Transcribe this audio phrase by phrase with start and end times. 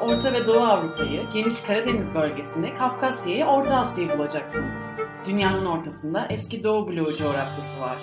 [0.00, 4.94] Orta ve Doğu Avrupa'yı, geniş Karadeniz bölgesini, Kafkasya'yı, Orta Asya'yı bulacaksınız.
[5.28, 7.96] Dünyanın ortasında eski Doğu bloğu coğrafyası var.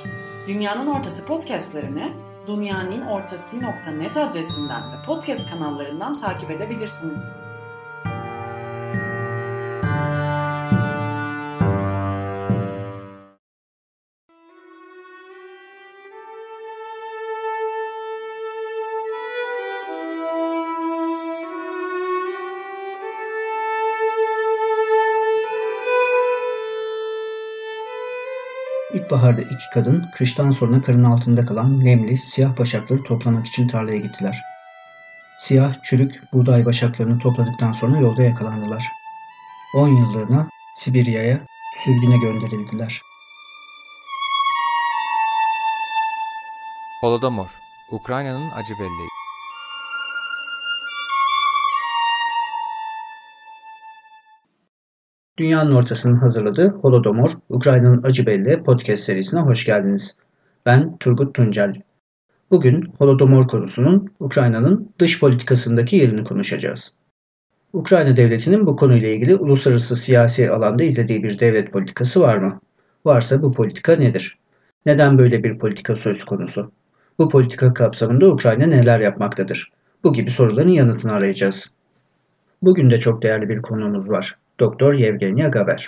[0.47, 2.13] Dünyanın Ortası podcastlerini
[2.47, 7.35] dünyaninnortası.net adresinden ve podcast kanallarından takip edebilirsiniz.
[29.11, 34.41] İlkbaharda iki kadın kıştan sonra karın altında kalan nemli, siyah başakları toplamak için tarlaya gittiler.
[35.39, 38.87] Siyah, çürük buğday başaklarını topladıktan sonra yolda yakalandılar.
[39.75, 41.39] On yıllığına Sibirya'ya
[41.83, 43.01] sürgüne gönderildiler.
[47.01, 47.49] Holodomor,
[47.89, 49.10] Ukrayna'nın acı belleği.
[55.41, 60.15] Dünyanın ortasının hazırladığı Holodomor, Ukrayna'nın Acı Belli podcast serisine hoş geldiniz.
[60.65, 61.81] Ben Turgut Tuncel.
[62.51, 66.93] Bugün Holodomor konusunun Ukrayna'nın dış politikasındaki yerini konuşacağız.
[67.73, 72.59] Ukrayna devletinin bu konuyla ilgili uluslararası siyasi alanda izlediği bir devlet politikası var mı?
[73.05, 74.37] Varsa bu politika nedir?
[74.85, 76.71] Neden böyle bir politika söz konusu?
[77.19, 79.71] Bu politika kapsamında Ukrayna neler yapmaktadır?
[80.03, 81.71] Bu gibi soruların yanıtını arayacağız.
[82.61, 84.31] Bugün de çok değerli bir konuğumuz var.
[84.59, 85.87] Doktor Yevgenya Gaber.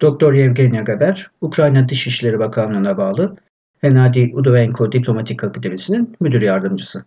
[0.00, 3.36] Doktor Yevgenya Gaber, Ukrayna Dışişleri Bakanlığı'na bağlı
[3.80, 7.04] Henadi Udovenko Diplomatik Akademisi'nin müdür yardımcısı.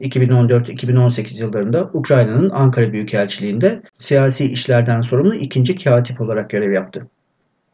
[0.00, 7.06] 2014-2018 yıllarında Ukrayna'nın Ankara Büyükelçiliğinde siyasi işlerden sorumlu ikinci katip olarak görev yaptı.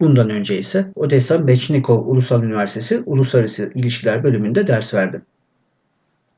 [0.00, 5.22] Bundan önce ise Odessa Bechnikov Ulusal Üniversitesi Uluslararası İlişkiler bölümünde ders verdi.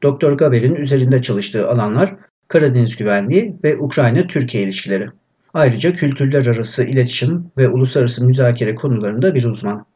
[0.02, 2.14] Doktor Gaber'in üzerinde çalıştığı alanlar
[2.52, 5.06] Karadeniz güvenliği ve Ukrayna-Türkiye ilişkileri.
[5.54, 9.86] Ayrıca kültürler arası iletişim ve uluslararası müzakere konularında bir uzman.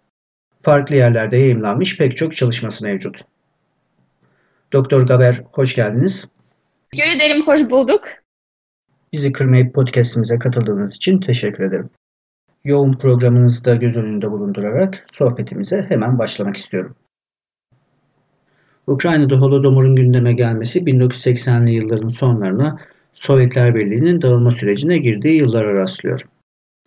[0.62, 3.20] Farklı yerlerde yayımlanmış pek çok çalışması mevcut.
[4.72, 6.28] Doktor Gaber hoş geldiniz.
[6.92, 8.04] Teşekkür ederim, hoş bulduk.
[9.12, 11.90] Bizi kırmayıp podcastimize katıldığınız için teşekkür ederim.
[12.64, 16.96] Yoğun programınızı da göz önünde bulundurarak sohbetimize hemen başlamak istiyorum.
[18.86, 22.78] Ukrayna'da Holodomor'un gündeme gelmesi 1980'li yılların sonlarına
[23.14, 26.20] Sovyetler Birliği'nin dağılma sürecine girdiği yıllara rastlıyor.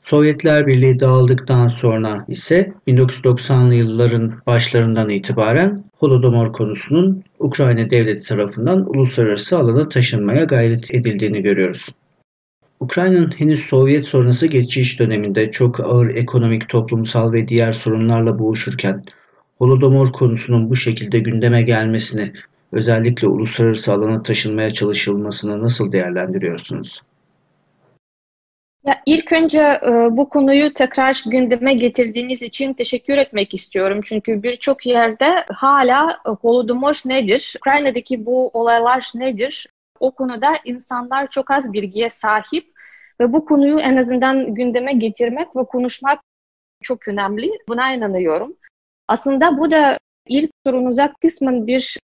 [0.02, 9.60] Sovyetler Birliği dağıldıktan sonra ise 1990'lı yılların başlarından itibaren Holodomor konusunun Ukrayna devleti tarafından uluslararası
[9.60, 11.90] alana taşınmaya gayret edildiğini görüyoruz.
[12.80, 19.04] Ukrayna'nın henüz Sovyet sonrası geçiş döneminde çok ağır ekonomik, toplumsal ve diğer sorunlarla boğuşurken
[19.60, 22.34] Holodomor konusunun bu şekilde gündeme gelmesini,
[22.72, 27.02] özellikle uluslararası alana taşınmaya çalışılmasını nasıl değerlendiriyorsunuz?
[28.86, 34.00] Ya ilk önce e, bu konuyu tekrar gündeme getirdiğiniz için teşekkür etmek istiyorum.
[34.04, 39.68] Çünkü birçok yerde hala e, Holodomor nedir, Ukrayna'daki bu olaylar nedir?
[40.00, 42.68] O konuda insanlar çok az bilgiye sahip
[43.20, 46.20] ve bu konuyu en azından gündeme getirmek ve konuşmak
[46.82, 47.52] çok önemli.
[47.70, 48.56] Buna inanıyorum.
[49.10, 49.98] Aslında bu da
[50.28, 51.98] ilk sorunuza kısmen bir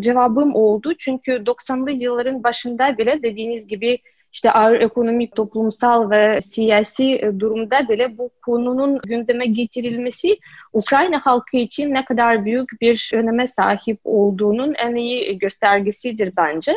[0.00, 0.92] cevabım oldu.
[0.98, 3.98] Çünkü 90'lı yılların başında bile dediğiniz gibi
[4.32, 10.38] işte ağır ekonomik, toplumsal ve siyasi e, durumda bile bu konunun gündeme getirilmesi
[10.72, 16.72] Ukrayna halkı için ne kadar büyük bir öneme sahip olduğunun en iyi göstergesidir bence.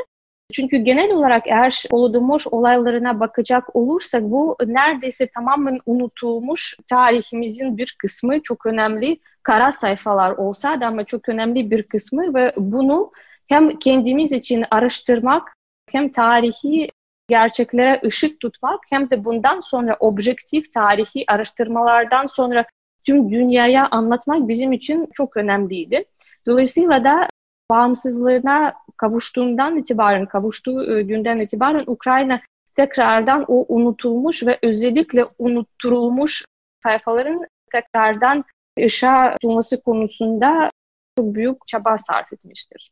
[0.53, 8.41] Çünkü genel olarak eğer Holodomor olaylarına bakacak olursak bu neredeyse tamamen unutulmuş tarihimizin bir kısmı
[8.41, 13.11] çok önemli kara sayfalar olsa da ama çok önemli bir kısmı ve bunu
[13.47, 15.55] hem kendimiz için araştırmak
[15.91, 16.87] hem tarihi
[17.27, 22.65] gerçeklere ışık tutmak hem de bundan sonra objektif tarihi araştırmalardan sonra
[23.03, 26.05] tüm dünyaya anlatmak bizim için çok önemliydi.
[26.45, 27.27] Dolayısıyla da
[27.71, 32.41] bağımsızlığına kavuştuğundan itibaren, kavuştuğu e, günden itibaren Ukrayna
[32.75, 36.45] tekrardan o unutulmuş ve özellikle unutturulmuş
[36.83, 38.43] sayfaların tekrardan
[38.85, 40.69] ışığa tutulması konusunda
[41.17, 42.91] çok büyük çaba sarf etmiştir.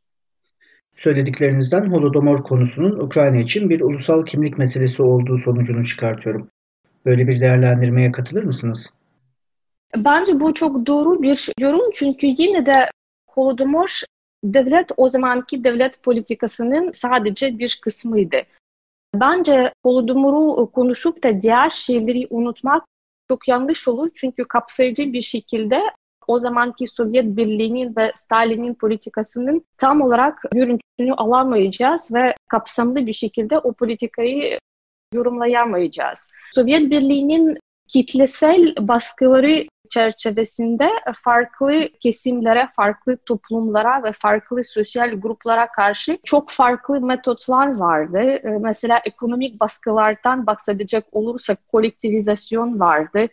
[0.95, 6.49] Söylediklerinizden Holodomor konusunun Ukrayna için bir ulusal kimlik meselesi olduğu sonucunu çıkartıyorum.
[7.05, 8.93] Böyle bir değerlendirmeye katılır mısınız?
[9.97, 12.85] Bence bu çok doğru bir yorum çünkü yine de
[13.29, 14.03] Holodomor
[14.43, 18.37] devlet o zamanki devlet politikasının sadece bir kısmıydı.
[19.15, 22.83] Bence Holodomor'u konuşup da diğer şeyleri unutmak
[23.27, 24.09] çok yanlış olur.
[24.15, 25.81] Çünkü kapsayıcı bir şekilde
[26.27, 33.57] o zamanki Sovyet Birliği'nin ve Stalin'in politikasının tam olarak görüntüsünü alamayacağız ve kapsamlı bir şekilde
[33.57, 34.59] o politikayı
[35.13, 36.31] yorumlayamayacağız.
[36.51, 37.57] Sovyet Birliği'nin
[37.87, 47.75] kitlesel baskıları çerçevesinde farklı kesimlere, farklı toplumlara ve farklı sosyal gruplara karşı çok farklı metotlar
[47.75, 48.19] vardı.
[48.19, 53.27] Ee, mesela ekonomik baskılardan bahsedecek olursak kolektivizasyon vardı.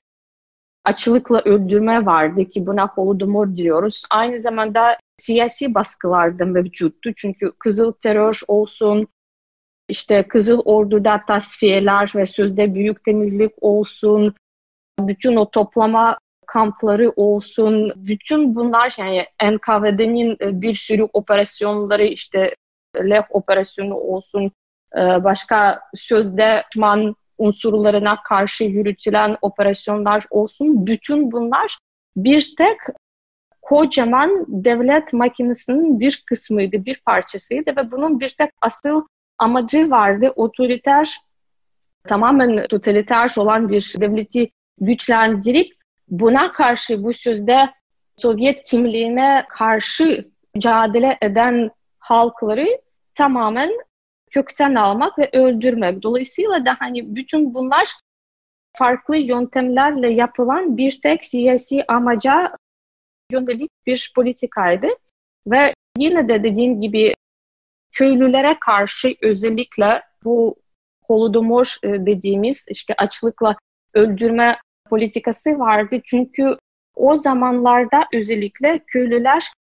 [0.85, 4.05] Açılıkla öldürme vardı ki buna holodomor diyoruz.
[4.11, 7.11] Aynı zamanda siyasi baskılar da mevcuttu.
[7.17, 9.09] Çünkü Kızıl Terör olsun,
[9.89, 14.35] işte Kızıl Ordu'da tasfiyeler ve sözde büyük temizlik olsun,
[15.01, 16.19] bütün o toplama
[16.49, 22.55] kampları olsun, bütün bunlar yani NKVD'nin e, bir sürü operasyonları işte
[22.97, 24.53] LEH operasyonu olsun,
[24.97, 31.79] e, başka sözde düşman unsurlarına karşı yürütülen operasyonlar olsun, bütün bunlar
[32.17, 32.79] bir tek
[33.63, 39.03] kocaman devlet makinesinin bir kısmıydı, bir parçasıydı ve bunun bir tek asıl
[39.39, 40.33] amacı vardı.
[40.37, 41.19] Otoriter,
[42.07, 45.78] tamamen totaliter olan bir devleti güçlendirip
[46.11, 47.71] buna karşı bu sözde
[48.17, 52.81] Sovyet kimliğine karşı mücadele eden halkları
[53.15, 53.71] tamamen
[54.31, 56.03] kökten almak ve öldürmek.
[56.03, 57.93] Dolayısıyla da hani bütün bunlar
[58.77, 62.53] farklı yöntemlerle yapılan bir tek siyasi amaca
[63.33, 64.89] yönelik bir politikaydı.
[65.47, 67.13] Ve yine de dediğim gibi
[67.93, 70.57] köylülere karşı özellikle bu
[71.05, 73.57] holodomor e, dediğimiz işte açlıkla
[73.95, 74.57] öldürme
[74.89, 76.01] politikası vardı.
[76.05, 76.57] Çünkü
[76.97, 79.53] o zamanlarda özellikle köylüler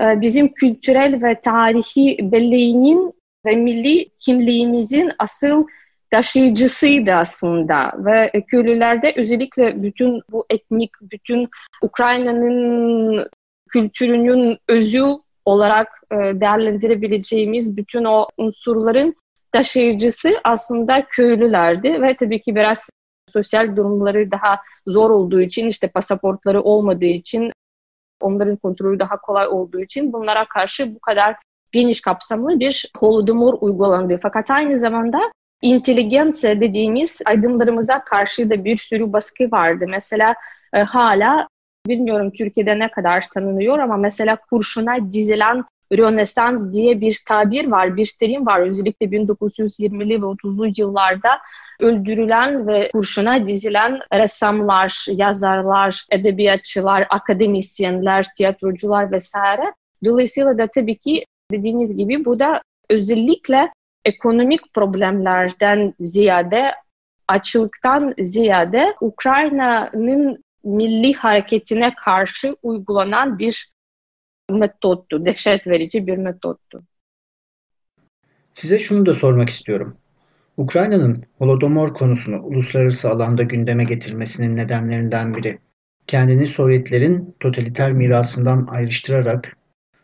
[0.00, 3.14] e, bizim kültürel ve tarihi belleğinin
[3.46, 5.66] ve milli kimliğimizin asıl
[6.10, 11.48] taşıyıcısıydı aslında ve köylülerde özellikle bütün bu etnik, bütün
[11.82, 13.28] Ukrayna'nın
[13.68, 15.04] kültürünün özü
[15.44, 19.14] olarak e, değerlendirebileceğimiz bütün o unsurların
[19.52, 22.90] taşıyıcısı aslında köylülerdi ve tabii ki biraz
[23.28, 27.52] sosyal durumları daha zor olduğu için işte pasaportları olmadığı için
[28.20, 31.36] onların kontrolü daha kolay olduğu için bunlara karşı bu kadar
[31.72, 34.18] geniş kapsamlı bir holodomor uygulandı.
[34.22, 35.20] Fakat aynı zamanda
[35.62, 39.84] inteligense dediğimiz aydınlarımıza karşı da bir sürü baskı vardı.
[39.88, 40.34] Mesela
[40.72, 41.48] e, hala
[41.86, 48.12] bilmiyorum Türkiye'de ne kadar tanınıyor ama mesela kurşuna dizilen Rönesans diye bir tabir var, bir
[48.20, 48.60] terim var.
[48.60, 51.38] Özellikle 1920'li ve 30'lu yıllarda
[51.80, 59.74] öldürülen ve kurşuna dizilen ressamlar, yazarlar, edebiyatçılar, akademisyenler, tiyatrocular vesaire.
[60.04, 63.72] Dolayısıyla da tabii ki dediğiniz gibi bu da özellikle
[64.04, 66.74] ekonomik problemlerden ziyade
[67.28, 73.70] açlıktan ziyade Ukrayna'nın milli hareketine karşı uygulanan bir
[74.50, 75.26] metottu.
[75.26, 76.82] Dehşet verici bir metottu.
[78.54, 79.96] Size şunu da sormak istiyorum.
[80.56, 85.58] Ukrayna'nın Holodomor konusunu uluslararası alanda gündeme getirmesinin nedenlerinden biri,
[86.06, 89.56] kendini Sovyetlerin totaliter mirasından ayrıştırarak,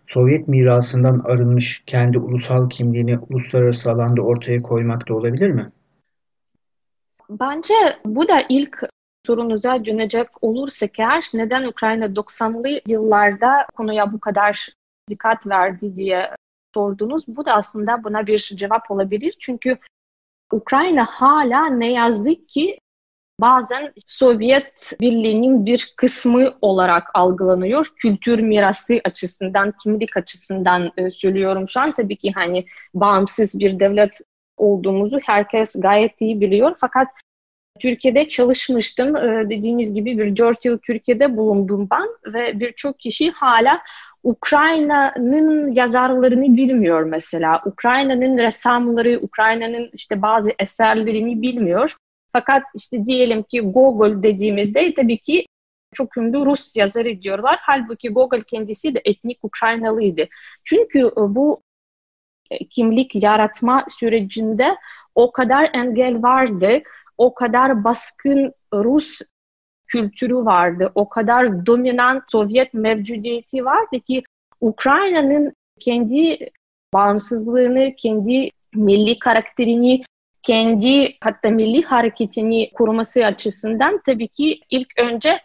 [0.07, 5.73] Sovyet mirasından arınmış kendi ulusal kimliğini uluslararası alanda ortaya koymak da olabilir mi?
[7.31, 7.75] Bence
[8.07, 8.83] bu da ilk
[9.27, 14.69] sorunuza dönecek olursak eğer neden Ukrayna 90'lı yıllarda konuya bu kadar
[15.11, 16.31] dikkat verdi diye
[16.75, 17.25] sordunuz.
[17.29, 19.37] Bu da aslında buna bir cevap olabilir.
[19.39, 19.79] Çünkü
[20.53, 22.79] Ukrayna hala ne yazık ki
[23.41, 27.93] bazen Sovyet Birliği'nin bir kısmı olarak algılanıyor.
[27.97, 31.95] Kültür mirası açısından, kimlik açısından e, söylüyorum şu an.
[31.95, 34.21] Tabii ki hani bağımsız bir devlet
[34.57, 36.77] olduğumuzu herkes gayet iyi biliyor.
[36.81, 37.09] Fakat
[37.81, 39.17] Türkiye'de çalışmıştım.
[39.17, 43.83] E, dediğiniz gibi bir dört yıl Türkiye'de bulundum ben ve birçok kişi hala
[44.23, 47.61] Ukrayna'nın yazarlarını bilmiyor mesela.
[47.67, 51.97] Ukrayna'nın ressamları, Ukrayna'nın işte bazı eserlerini bilmiyor.
[52.33, 55.47] Fakat işte diyelim ki Gogol dediğimizde tabii ki
[55.93, 57.59] çok ünlü Rus yazarı diyorlar.
[57.61, 60.29] Halbuki Gogol kendisi de etnik Ukraynalıydı.
[60.65, 61.63] Çünkü e, bu
[62.51, 64.77] e, kimlik yaratma sürecinde
[65.15, 66.83] o kadar engel vardı,
[67.23, 69.21] o kadar baskın Rus
[69.87, 70.93] kültürü vardı.
[70.95, 74.23] O kadar dominant Sovyet mevcudiyeti vardı ki
[74.61, 76.51] Ukrayna'nın kendi
[76.95, 80.03] bağımsızlığını, kendi milli karakterini,
[80.43, 85.41] kendi hatta milli hareketini kurması açısından tabii ki ilk önce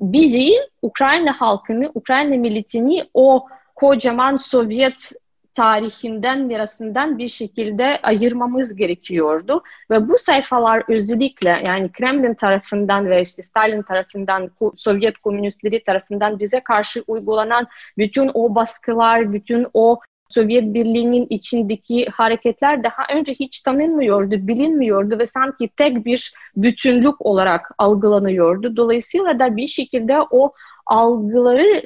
[0.00, 5.12] bizi, Ukrayna halkını, Ukrayna milletini o kocaman Sovyet
[5.56, 9.62] tarihinden, mirasından bir şekilde ayırmamız gerekiyordu.
[9.90, 16.60] Ve bu sayfalar özellikle yani Kremlin tarafından ve işte Stalin tarafından, Sovyet komünistleri tarafından bize
[16.60, 17.66] karşı uygulanan
[17.98, 25.26] bütün o baskılar, bütün o Sovyet Birliği'nin içindeki hareketler daha önce hiç tanınmıyordu, bilinmiyordu ve
[25.26, 28.76] sanki tek bir bütünlük olarak algılanıyordu.
[28.76, 30.52] Dolayısıyla da bir şekilde o
[30.86, 31.82] algıları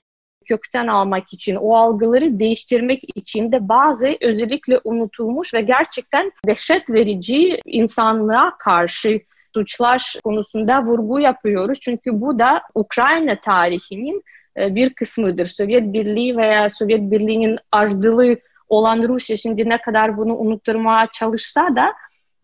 [0.51, 7.59] kökten almak için, o algıları değiştirmek için de bazı özellikle unutulmuş ve gerçekten dehşet verici
[7.65, 9.21] insanlığa karşı
[9.55, 11.81] suçlar konusunda vurgu yapıyoruz.
[11.81, 14.23] Çünkü bu da Ukrayna tarihinin
[14.57, 15.47] e, bir kısmıdır.
[15.47, 18.37] Sovyet Birliği veya Sovyet Birliği'nin ardılı
[18.69, 21.93] olan Rusya şimdi ne kadar bunu unutturmaya çalışsa da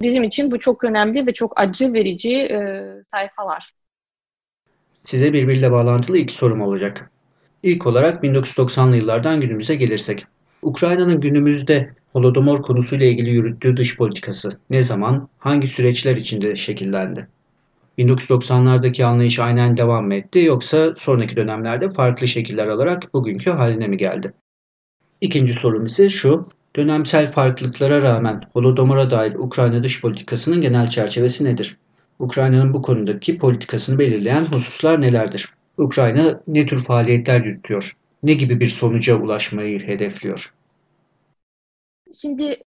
[0.00, 2.58] bizim için bu çok önemli ve çok acı verici e,
[3.12, 3.72] sayfalar.
[5.02, 7.10] Size birbiriyle bağlantılı iki sorum olacak.
[7.66, 10.26] İlk olarak 1990'lı yıllardan günümüze gelirsek.
[10.62, 17.28] Ukrayna'nın günümüzde Holodomor konusuyla ilgili yürüttüğü dış politikası ne zaman, hangi süreçler içinde şekillendi?
[17.99, 23.96] 1990'lardaki anlayış aynen devam mı etti yoksa sonraki dönemlerde farklı şekiller alarak bugünkü haline mi
[23.96, 24.32] geldi?
[25.20, 26.49] İkinci sorum ise şu.
[26.76, 31.76] Dönemsel farklılıklara rağmen Holodomor'a dair Ukrayna dış politikasının genel çerçevesi nedir?
[32.18, 35.55] Ukrayna'nın bu konudaki politikasını belirleyen hususlar nelerdir?
[35.78, 37.97] Ukrayna ne tür faaliyetler yürütüyor?
[38.23, 40.54] Ne gibi bir sonuca ulaşmayı hedefliyor?
[42.14, 42.62] Şimdi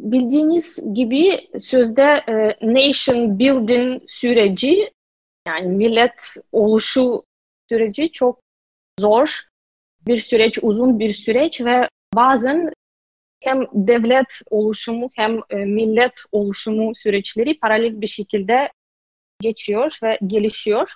[0.00, 4.90] bildiğiniz gibi sözde e, nation building süreci
[5.46, 7.22] yani millet oluşu
[7.68, 8.40] süreci çok
[9.00, 9.42] zor
[10.06, 12.72] bir süreç, uzun bir süreç ve bazen
[13.44, 18.72] hem devlet oluşumu hem e, millet oluşumu süreçleri paralel bir şekilde
[19.40, 20.94] geçiyor ve gelişiyor.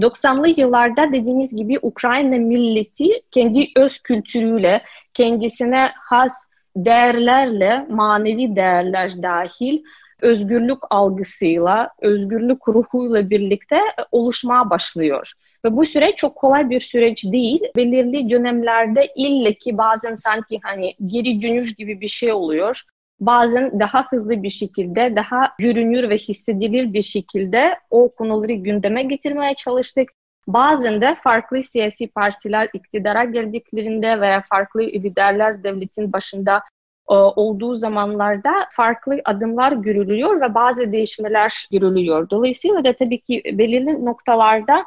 [0.00, 4.82] 90'lı yıllarda dediğiniz gibi Ukrayna milleti kendi öz kültürüyle,
[5.14, 9.82] kendisine has değerlerle, manevi değerler dahil
[10.22, 13.80] özgürlük algısıyla, özgürlük ruhuyla birlikte
[14.12, 15.32] oluşmaya başlıyor.
[15.64, 17.60] Ve bu süreç çok kolay bir süreç değil.
[17.76, 22.82] Belirli dönemlerde ille ki bazen sanki hani geri dönüş gibi bir şey oluyor.
[23.20, 29.54] Bazen daha hızlı bir şekilde, daha görünür ve hissedilir bir şekilde o konuları gündeme getirmeye
[29.54, 30.08] çalıştık.
[30.48, 36.62] Bazen de farklı siyasi partiler iktidara geldiklerinde veya farklı liderler devletin başında
[37.10, 42.30] e, olduğu zamanlarda farklı adımlar görülüyor ve bazı değişmeler görülüyor.
[42.30, 44.86] Dolayısıyla da tabii ki belirli noktalarda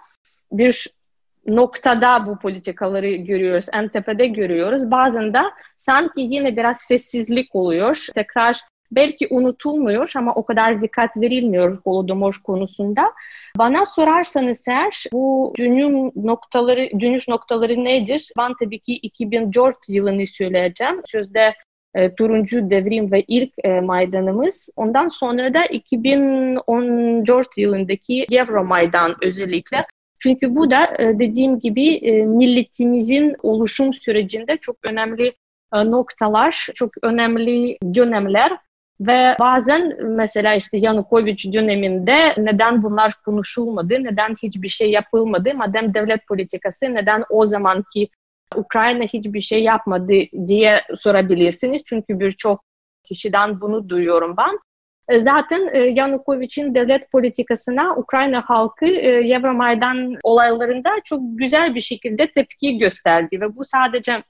[0.51, 0.98] bir
[1.55, 4.91] noktada bu politikaları görüyoruz, en tepede görüyoruz.
[4.91, 5.41] Bazen de
[5.77, 8.07] sanki yine biraz sessizlik oluyor.
[8.15, 13.13] Tekrar belki unutulmuyor ama o kadar dikkat verilmiyor Holodomor konusunda.
[13.57, 18.31] Bana sorarsanız eğer bu dönüm noktaları, dönüş noktaları nedir?
[18.37, 21.01] Ben tabii ki 2004 yılını söyleyeceğim.
[21.05, 21.53] Sözde
[21.95, 24.69] e, turuncu devrim ve ilk e, maydanımız.
[24.75, 29.85] Ondan sonra da 2014 yılındaki Euromaydan özellikle
[30.19, 35.33] çünkü bu da e, dediğim gibi e, milletimizin oluşum sürecinde çok önemli
[35.73, 38.51] e, noktalar, çok önemli dönemler
[38.99, 46.27] ve bazen mesela işte Yanukovych döneminde neden bunlar konuşulmadı, neden hiçbir şey yapılmadı, madem devlet
[46.27, 48.09] politikası neden o zamanki
[48.55, 50.13] Ukrayna hiçbir şey yapmadı
[50.47, 51.83] diye sorabilirsiniz.
[51.85, 52.63] Çünkü birçok
[53.03, 54.59] kişiden bunu duyuyorum ben.
[55.09, 62.31] E, zaten e, Yanukovych'in devlet politikasına Ukrayna halkı e, Euromaidan olaylarında çok güzel bir şekilde
[62.31, 64.23] tepki gösterdi ve bu sadece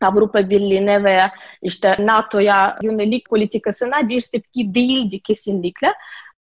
[0.00, 5.94] Avrupa Birliği'ne veya işte NATO'ya yönelik politikasına bir tepki değildi kesinlikle.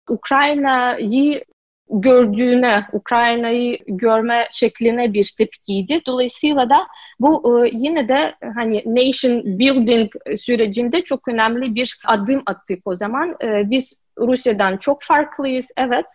[0.09, 1.43] Ukrayna'yı
[1.89, 6.01] gördüğüne, Ukrayna'yı görme şekline bir tepkiydi.
[6.05, 6.87] Dolayısıyla da
[7.19, 13.35] bu e, yine de hani nation building sürecinde çok önemli bir adım attık o zaman.
[13.43, 16.05] E, biz Rusya'dan çok farklıyız, evet.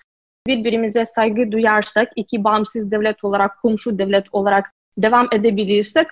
[0.47, 6.07] Birbirimize saygı duyarsak, iki bağımsız devlet olarak, komşu devlet olarak devam edebilirsek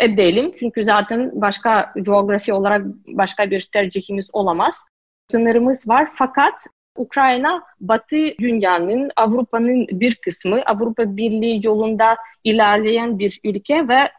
[0.00, 0.52] edelim.
[0.56, 4.86] Çünkü zaten başka coğrafi olarak başka bir tercihimiz olamaz.
[5.30, 13.88] Sınırımız var fakat Ukrayna Batı dünyanın, Avrupa'nın bir kısmı, Avrupa Birliği yolunda ilerleyen bir ülke
[13.88, 14.10] ve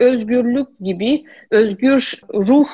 [0.00, 2.68] özgürlük gibi, özgür ruh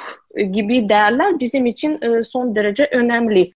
[0.52, 3.52] gibi değerler bizim için e, son derece önemli.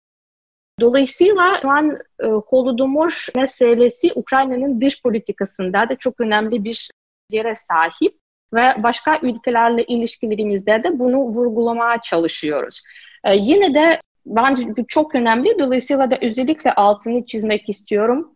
[0.80, 6.90] Dolayısıyla şu an e, Holodomor meselesi Ukrayna'nın dış politikasında da çok önemli bir
[7.30, 8.14] yere sahip
[8.54, 12.82] ve başka ülkelerle ilişkilerimizde de bunu vurgulamaya çalışıyoruz.
[13.24, 15.58] E, yine de bence bu çok önemli.
[15.58, 18.32] Dolayısıyla da özellikle altını çizmek istiyorum.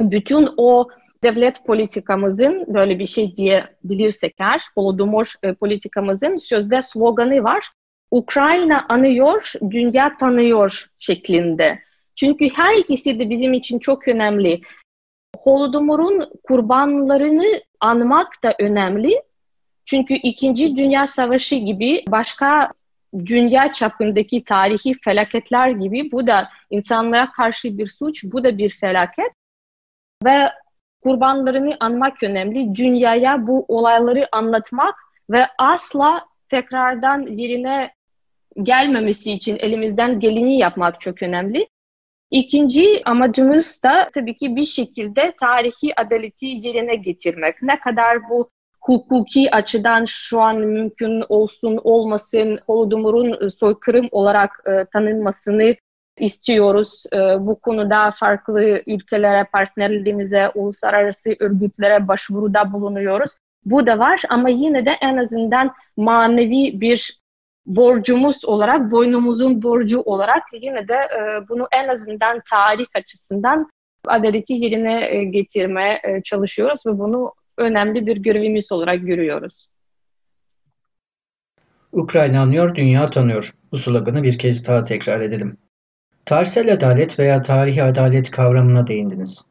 [0.00, 0.88] Bütün o
[1.22, 7.68] devlet politikamızın böyle bir şey diyebilirsek eğer Holodomor e, politikamızın sözde sloganı var.
[8.10, 11.78] Ukrayna anıyor, dünya tanıyor şeklinde.
[12.14, 14.60] Çünkü her ikisi de bizim için çok önemli.
[15.38, 19.22] Holodomor'un kurbanlarını anmak da önemli.
[19.84, 22.72] Çünkü İkinci Dünya Savaşı gibi başka
[23.26, 29.32] dünya çapındaki tarihi felaketler gibi bu da insanlığa karşı bir suç, bu da bir felaket.
[30.24, 30.50] Ve
[31.02, 32.74] kurbanlarını anmak önemli.
[32.74, 34.94] Dünyaya bu olayları anlatmak
[35.30, 37.94] ve asla tekrardan yerine
[38.62, 41.68] gelmemesi için elimizden geleni yapmak çok önemli.
[42.30, 47.62] İkinci amacımız da tabii ki bir şekilde tarihi adaleti yerine getirmek.
[47.62, 48.50] Ne kadar bu
[48.84, 55.76] hukuki açıdan şu an mümkün olsun olmasın Holodomor'un soykırım olarak e, tanınmasını
[56.18, 57.04] istiyoruz.
[57.12, 63.30] E, bu konuda farklı ülkelere, partnerlerimize, uluslararası örgütlere başvuruda bulunuyoruz.
[63.64, 67.18] Bu da var ama yine de en azından manevi bir
[67.66, 73.70] borcumuz olarak, boynumuzun borcu olarak yine de e, bunu en azından tarih açısından
[74.06, 79.68] adaleti yerine e, getirmeye e, çalışıyoruz ve bunu önemli bir görevimiz olarak görüyoruz.
[81.92, 83.54] Ukrayna anlıyor, dünya tanıyor.
[83.72, 85.56] Bu sloganı bir kez daha tekrar edelim.
[86.24, 89.42] Tarihsel adalet veya tarihi adalet kavramına değindiniz.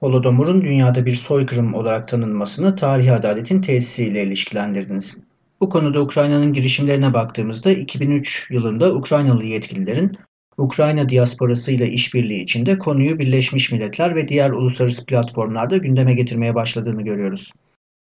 [0.00, 5.16] Holodomor'un dünyada bir soykırım olarak tanınmasını tarihi adaletin tesisiyle ilişkilendirdiniz.
[5.60, 10.18] Bu konuda Ukrayna'nın girişimlerine baktığımızda 2003 yılında Ukraynalı yetkililerin
[10.58, 17.02] Ukrayna diasporası ile işbirliği içinde konuyu Birleşmiş Milletler ve diğer uluslararası platformlarda gündeme getirmeye başladığını
[17.02, 17.52] görüyoruz.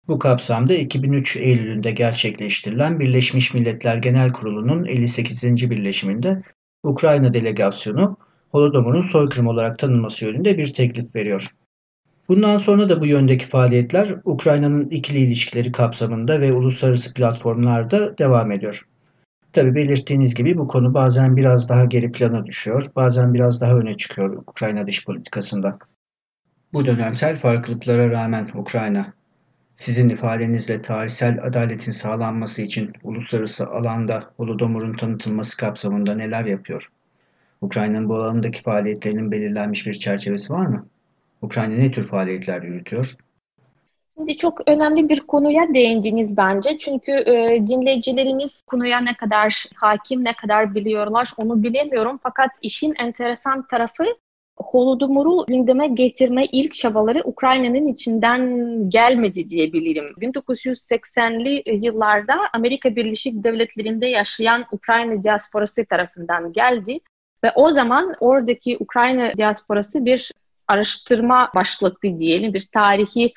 [0.08, 5.70] Bu kapsamda 2003 Eylül'ünde gerçekleştirilen Birleşmiş Milletler Genel Kurulu'nun 58.
[5.70, 6.44] birleşiminde
[6.84, 8.18] Ukrayna delegasyonu
[8.51, 11.51] Holodomor'un soykırım olarak tanınması yönünde bir teklif veriyor.
[12.30, 18.83] Bundan sonra da bu yöndeki faaliyetler Ukrayna'nın ikili ilişkileri kapsamında ve uluslararası platformlarda devam ediyor.
[19.53, 23.98] Tabi belirttiğiniz gibi bu konu bazen biraz daha geri plana düşüyor, bazen biraz daha öne
[23.98, 25.77] çıkıyor Ukrayna dış politikasında.
[26.74, 29.14] Bu dönemsel farklılıklara rağmen Ukrayna,
[29.75, 36.88] sizin ifadenizle tarihsel adaletin sağlanması için uluslararası alanda Holodomor'un tanıtılması kapsamında neler yapıyor?
[37.62, 40.88] Ukrayna'nın bu alandaki faaliyetlerinin belirlenmiş bir çerçevesi var mı?
[41.42, 43.16] Ukrayna ne tür faaliyetler yürütüyor?
[44.18, 46.77] Şimdi çok önemli bir konuya değindiniz bence.
[46.77, 52.20] Çünkü e, dinleyicilerimiz konuya ne kadar hakim, ne kadar biliyorlar onu bilemiyorum.
[52.24, 54.03] Fakat işin enteresan tarafı
[54.58, 58.42] Holodomor'u gündeme getirme ilk çabaları Ukrayna'nın içinden
[58.90, 60.06] gelmedi diyebilirim.
[60.22, 67.00] 1980'li yıllarda Amerika Birleşik Devletleri'nde yaşayan Ukrayna diasporası tarafından geldi.
[67.44, 70.32] Ve o zaman oradaki Ukrayna diasporası bir
[70.68, 72.53] araştırma başlattı diyelim.
[72.53, 73.34] Bir tarihi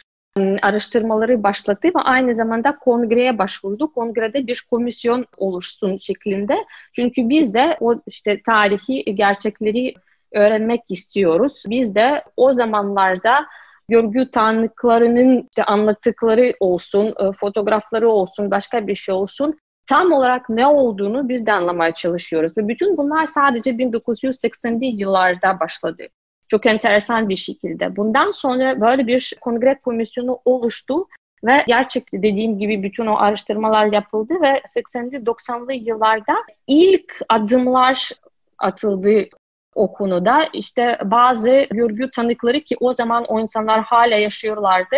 [0.62, 3.93] araştırmaları başlattı ve aynı zamanda kongreye başvurdu.
[3.93, 6.57] Kongrede bir komisyon oluşsun şeklinde.
[6.93, 9.95] Çünkü biz de o işte tarihi gerçekleri
[10.33, 11.64] öğrenmek istiyoruz.
[11.69, 13.47] Biz de o zamanlarda
[13.88, 20.66] görgü tanıklarının işte anlattıkları olsun, ıı, fotoğrafları olsun, başka bir şey olsun tam olarak ne
[20.66, 22.57] olduğunu biz de anlamaya çalışıyoruz.
[22.57, 26.07] Ve bütün bunlar sadece 1980'li yıllarda başladı
[26.50, 27.96] çok enteresan bir şekilde.
[27.96, 31.06] Bundan sonra böyle bir kongre komisyonu oluştu
[31.44, 36.34] ve gerçekten dediğim gibi bütün o araştırmalar yapıldı ve 80'li 90'lı yıllarda
[36.66, 38.10] ilk adımlar
[38.58, 39.28] atıldı
[39.74, 40.48] o konuda.
[40.52, 44.96] İşte bazı görgü tanıkları ki o zaman o insanlar hala yaşıyorlardı.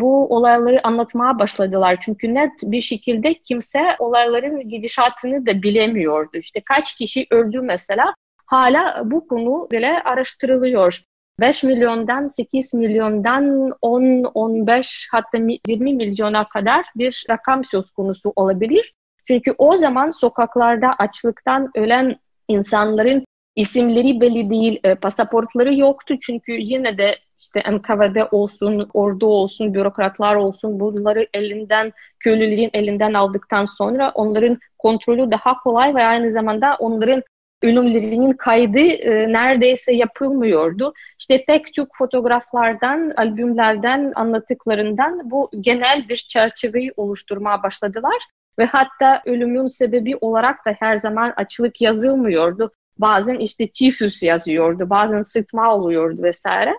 [0.00, 1.96] Bu olayları anlatmaya başladılar.
[2.00, 6.36] Çünkü net bir şekilde kimse olayların gidişatını da bilemiyordu.
[6.36, 8.14] İşte kaç kişi öldü mesela
[8.50, 11.02] hala bu konu bile araştırılıyor.
[11.40, 18.94] 5 milyondan 8 milyondan 10-15 hatta 20 milyona kadar bir rakam söz konusu olabilir.
[19.24, 22.16] Çünkü o zaman sokaklarda açlıktan ölen
[22.48, 23.24] insanların
[23.56, 26.14] isimleri belli değil, e, pasaportları yoktu.
[26.20, 33.64] Çünkü yine de işte NKVD olsun, ordu olsun, bürokratlar olsun bunları elinden, köylülerin elinden aldıktan
[33.64, 37.22] sonra onların kontrolü daha kolay ve aynı zamanda onların
[37.62, 40.94] ölümlerinin kaydı e, neredeyse yapılmıyordu.
[41.18, 48.26] İşte tek tük fotoğraflardan, albümlerden, anlattıklarından bu genel bir çerçeveyi oluşturmaya başladılar.
[48.58, 52.72] Ve hatta ölümün sebebi olarak da her zaman açlık yazılmıyordu.
[52.98, 56.74] Bazen işte tifüs yazıyordu, bazen sıtma oluyordu vesaire.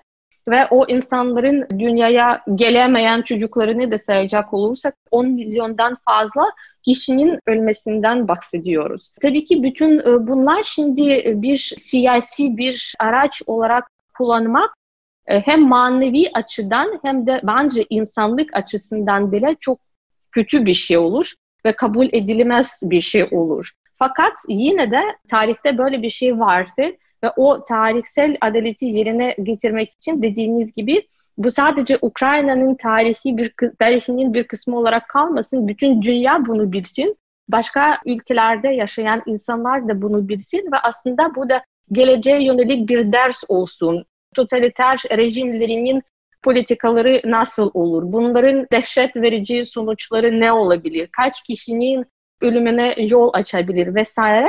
[0.48, 6.52] Ve o insanların dünyaya gelemeyen çocuklarını da sayacak olursak 10 milyondan fazla
[6.86, 9.14] kişinin ölmesinden bahsediyoruz.
[9.22, 14.74] Tabii ki bütün e, bunlar şimdi bir siyasi bir araç olarak kullanmak
[15.28, 19.80] e, hem manevi açıdan hem de bence insanlık açısından bile çok
[20.32, 21.34] kötü bir şey olur
[21.66, 23.72] ve kabul edilemez bir şey olur.
[23.94, 26.84] Fakat yine de tarihte böyle bir şey vardı
[27.24, 31.08] ve o tarihsel adaleti yerine getirmek için dediğiniz gibi
[31.38, 35.68] bu sadece Ukrayna'nın tarihi bir tarihinin bir kısmı olarak kalmasın.
[35.68, 37.18] Bütün dünya bunu bilsin.
[37.50, 43.44] Başka ülkelerde yaşayan insanlar da bunu bilsin ve aslında bu da geleceğe yönelik bir ders
[43.48, 44.06] olsun.
[44.36, 46.04] Totaliter rejimlerinin
[46.42, 48.04] politikaları nasıl olur?
[48.06, 51.10] Bunların dehşet verici sonuçları ne olabilir?
[51.12, 52.06] Kaç kişinin
[52.42, 54.48] ölümüne yol açabilir vesaire.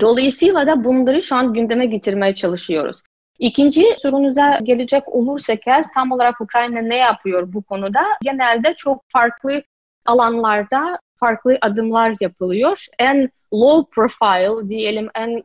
[0.00, 3.02] Dolayısıyla da bunları şu an gündeme getirmeye çalışıyoruz.
[3.38, 8.04] İkinci sorunuza gelecek olursak eğer tam olarak Ukrayna ne yapıyor bu konuda?
[8.22, 9.62] Genelde çok farklı
[10.06, 12.86] alanlarda farklı adımlar yapılıyor.
[12.98, 15.42] En low profile diyelim en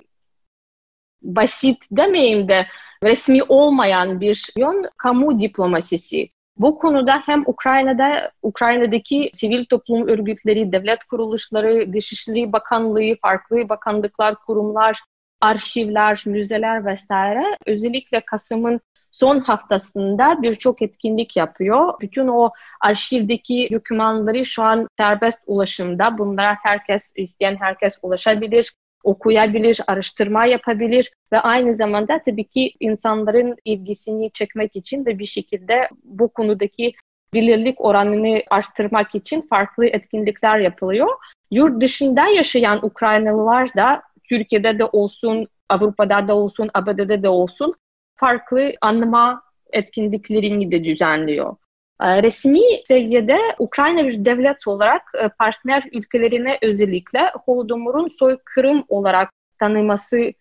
[1.22, 2.68] basit demeyeyim de
[3.04, 6.30] resmi olmayan bir yön kamu diplomasisi.
[6.58, 15.00] Bu konuda hem Ukrayna'da Ukrayna'daki sivil toplum örgütleri, devlet kuruluşları, Dışişleri Bakanlığı, farklı bakanlıklar, kurumlar,
[15.42, 21.94] arşivler, müzeler vesaire özellikle Kasım'ın son haftasında birçok etkinlik yapıyor.
[22.02, 22.50] Bütün o
[22.82, 26.18] arşivdeki dokümanları şu an serbest ulaşımda.
[26.18, 28.72] Bunlara herkes, isteyen herkes ulaşabilir
[29.06, 35.90] okuyabilir, araştırma yapabilir ve aynı zamanda tabii ki insanların ilgisini çekmek için de bir şekilde
[36.04, 36.94] bu konudaki
[37.34, 41.10] bilirlik oranını arttırmak için farklı etkinlikler yapılıyor.
[41.52, 47.74] Yurt dışında yaşayan Ukraynalılar da Türkiye'de de olsun, Avrupa'da da olsun, ABD'de de olsun
[48.16, 49.42] farklı anlama
[49.74, 51.56] etkinliklerini de düzenliyor.
[52.02, 60.34] Ee, resmi seviyede Ukrayna bir devlet olarak e, partner ülkelerine özellikle Holodomor'un soykırım olarak tanıması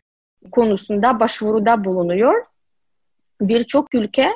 [0.53, 2.45] konusunda başvuruda bulunuyor.
[3.41, 4.31] Birçok ülke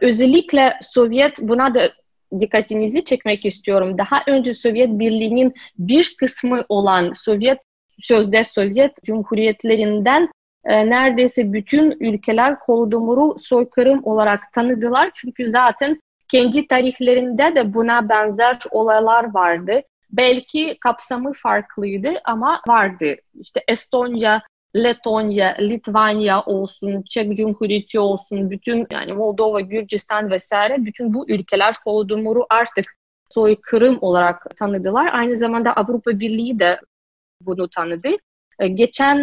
[0.00, 1.92] özellikle Sovyet buna da
[2.40, 3.98] dikkatinizi çekmek istiyorum.
[3.98, 7.58] Daha önce Sovyet Birliği'nin bir kısmı olan Sovyet
[7.98, 10.28] sözde Sovyet Cumhuriyetlerinden
[10.64, 15.10] e, neredeyse bütün ülkeler Holodomor'u soykırım olarak tanıdılar.
[15.14, 19.82] Çünkü zaten kendi tarihlerinde de buna benzer olaylar vardı.
[20.10, 23.16] Belki kapsamı farklıydı ama vardı.
[23.34, 24.42] İşte Estonya,
[24.76, 32.46] Letonya, Litvanya olsun, Çek Cumhuriyeti olsun, bütün yani Moldova, Gürcistan vesaire bütün bu ülkeler Holodomor'u
[32.50, 32.84] artık
[33.30, 35.10] soykırım olarak tanıdılar.
[35.12, 36.80] Aynı zamanda Avrupa Birliği de
[37.40, 38.08] bunu tanıdı.
[38.58, 39.18] E, geçen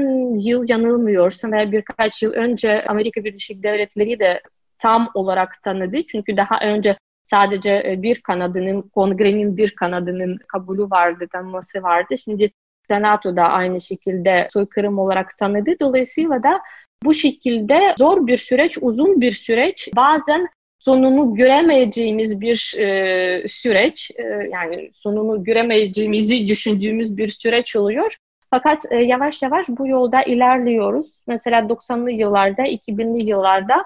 [0.48, 4.42] yıl yanılmıyorsam veya birkaç yıl önce Amerika Birleşik Devletleri de
[4.80, 6.06] tam olarak tanıdı.
[6.06, 12.18] Çünkü daha önce sadece e, bir kanadının, kongrenin bir kanadının kabulü vardı, tanıması vardı.
[12.18, 12.52] Şimdi
[12.88, 15.72] Senato da aynı şekilde soykırım olarak tanıdı.
[15.80, 16.62] Dolayısıyla da
[17.04, 20.48] bu şekilde zor bir süreç, uzun bir süreç, bazen
[20.80, 28.18] sonunu göremeyeceğimiz bir e, süreç, e, yani sonunu göremeyeceğimizi düşündüğümüz bir süreç oluyor.
[28.50, 31.22] Fakat e, yavaş yavaş bu yolda ilerliyoruz.
[31.28, 33.86] Mesela 90'lı yıllarda, 2000'li yıllarda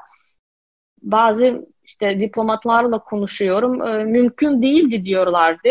[1.01, 3.81] bazı işte diplomatlarla konuşuyorum.
[3.81, 5.69] E, mümkün değildi diyorlardı.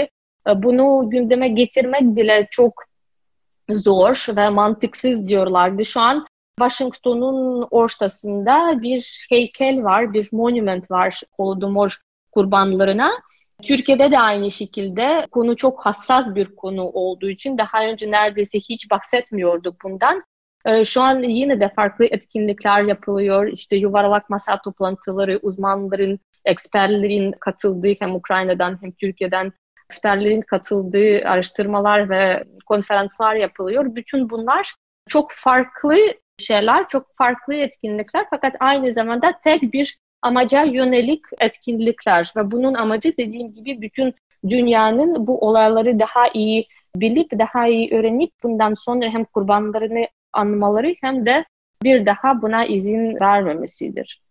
[0.49, 2.85] E, bunu gündeme getirmek bile çok
[3.71, 5.85] zor ve mantıksız diyorlardı.
[5.85, 6.27] Şu an
[6.59, 11.97] Washington'un ortasında bir heykel var, bir monument var Holodomor
[12.33, 13.11] kurbanlarına.
[13.63, 18.91] Türkiye'de de aynı şekilde konu çok hassas bir konu olduğu için daha önce neredeyse hiç
[18.91, 20.23] bahsetmiyorduk bundan.
[20.67, 23.47] Ee, şu an yine de farklı etkinlikler yapılıyor.
[23.47, 29.53] İşte yuvarlak masa toplantıları, uzmanların, eksperlerin katıldığı hem Ukrayna'dan hem Türkiye'den
[29.91, 33.95] eksperlerin katıldığı araştırmalar ve konferanslar yapılıyor.
[33.95, 34.75] Bütün bunlar
[35.09, 35.97] çok farklı
[36.39, 43.17] şeyler, çok farklı etkinlikler fakat aynı zamanda tek bir amaca yönelik etkinlikler ve bunun amacı
[43.17, 44.15] dediğim gibi bütün
[44.49, 51.27] dünyanın bu olayları daha iyi bilip daha iyi öğrenip bundan sonra hem kurbanlarını anmaları hem
[51.27, 51.45] de
[51.83, 54.23] bir daha buna izin vermemesidir.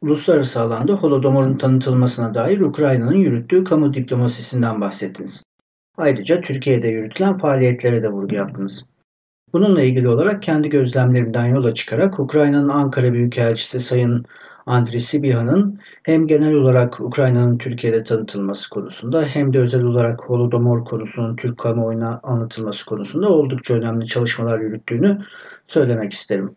[0.00, 5.42] Uluslararası alanda Holodomor'un tanıtılmasına dair Ukrayna'nın yürüttüğü kamu diplomasisinden bahsettiniz.
[5.96, 8.84] Ayrıca Türkiye'de yürütülen faaliyetlere de vurgu yaptınız.
[9.52, 14.24] Bununla ilgili olarak kendi gözlemlerimden yola çıkarak Ukrayna'nın Ankara Büyükelçisi Sayın
[14.66, 21.36] Andriy Sibiha'nın hem genel olarak Ukrayna'nın Türkiye'de tanıtılması konusunda hem de özel olarak Holodomor konusunun
[21.36, 25.18] Türk kamuoyuna anlatılması konusunda oldukça önemli çalışmalar yürüttüğünü
[25.66, 26.56] söylemek isterim.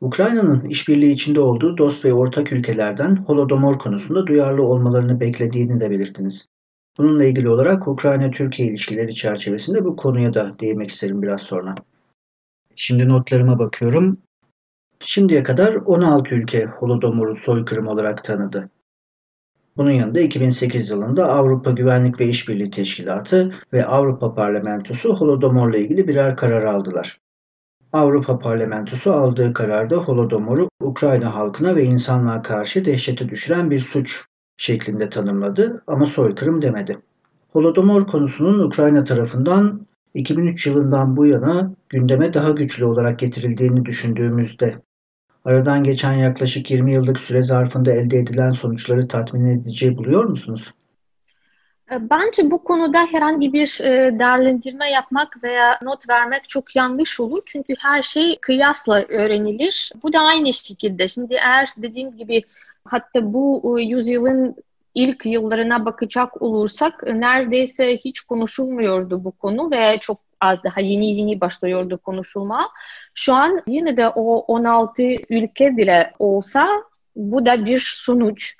[0.00, 6.46] Ukrayna'nın işbirliği içinde olduğu dost ve ortak ülkelerden Holodomor konusunda duyarlı olmalarını beklediğini de belirttiniz.
[6.98, 11.74] Bununla ilgili olarak Ukrayna-Türkiye ilişkileri çerçevesinde bu konuya da değinmek isterim biraz sonra.
[12.76, 14.18] Şimdi notlarıma bakıyorum.
[15.04, 18.70] Şimdiye kadar 16 ülke Holodomor'u soykırım olarak tanıdı.
[19.76, 26.36] Bunun yanında 2008 yılında Avrupa Güvenlik ve İşbirliği Teşkilatı ve Avrupa Parlamentosu Holodomor'la ilgili birer
[26.36, 27.18] karar aldılar.
[27.92, 34.24] Avrupa Parlamentosu aldığı kararda Holodomor'u Ukrayna halkına ve insanlığa karşı dehşete düşüren bir suç
[34.56, 36.98] şeklinde tanımladı ama soykırım demedi.
[37.52, 44.82] Holodomor konusunun Ukrayna tarafından 2003 yılından bu yana gündeme daha güçlü olarak getirildiğini düşündüğümüzde
[45.44, 50.72] aradan geçen yaklaşık 20 yıllık süre zarfında elde edilen sonuçları tatmin edici buluyor musunuz?
[51.92, 57.42] E, bence bu konuda herhangi bir e, değerlendirme yapmak veya not vermek çok yanlış olur.
[57.46, 59.92] Çünkü her şey kıyasla öğrenilir.
[60.02, 61.08] Bu da aynı şekilde.
[61.08, 62.42] Şimdi eğer dediğim gibi
[62.84, 64.56] hatta bu e, yüzyılın
[64.94, 71.40] ilk yıllarına bakacak olursak neredeyse hiç konuşulmuyordu bu konu ve çok az daha yeni yeni
[71.40, 72.70] başlıyordu konuşulma.
[73.14, 76.68] Şu an yine de o 16 ülke bile olsa
[77.16, 78.54] bu da bir sonuç.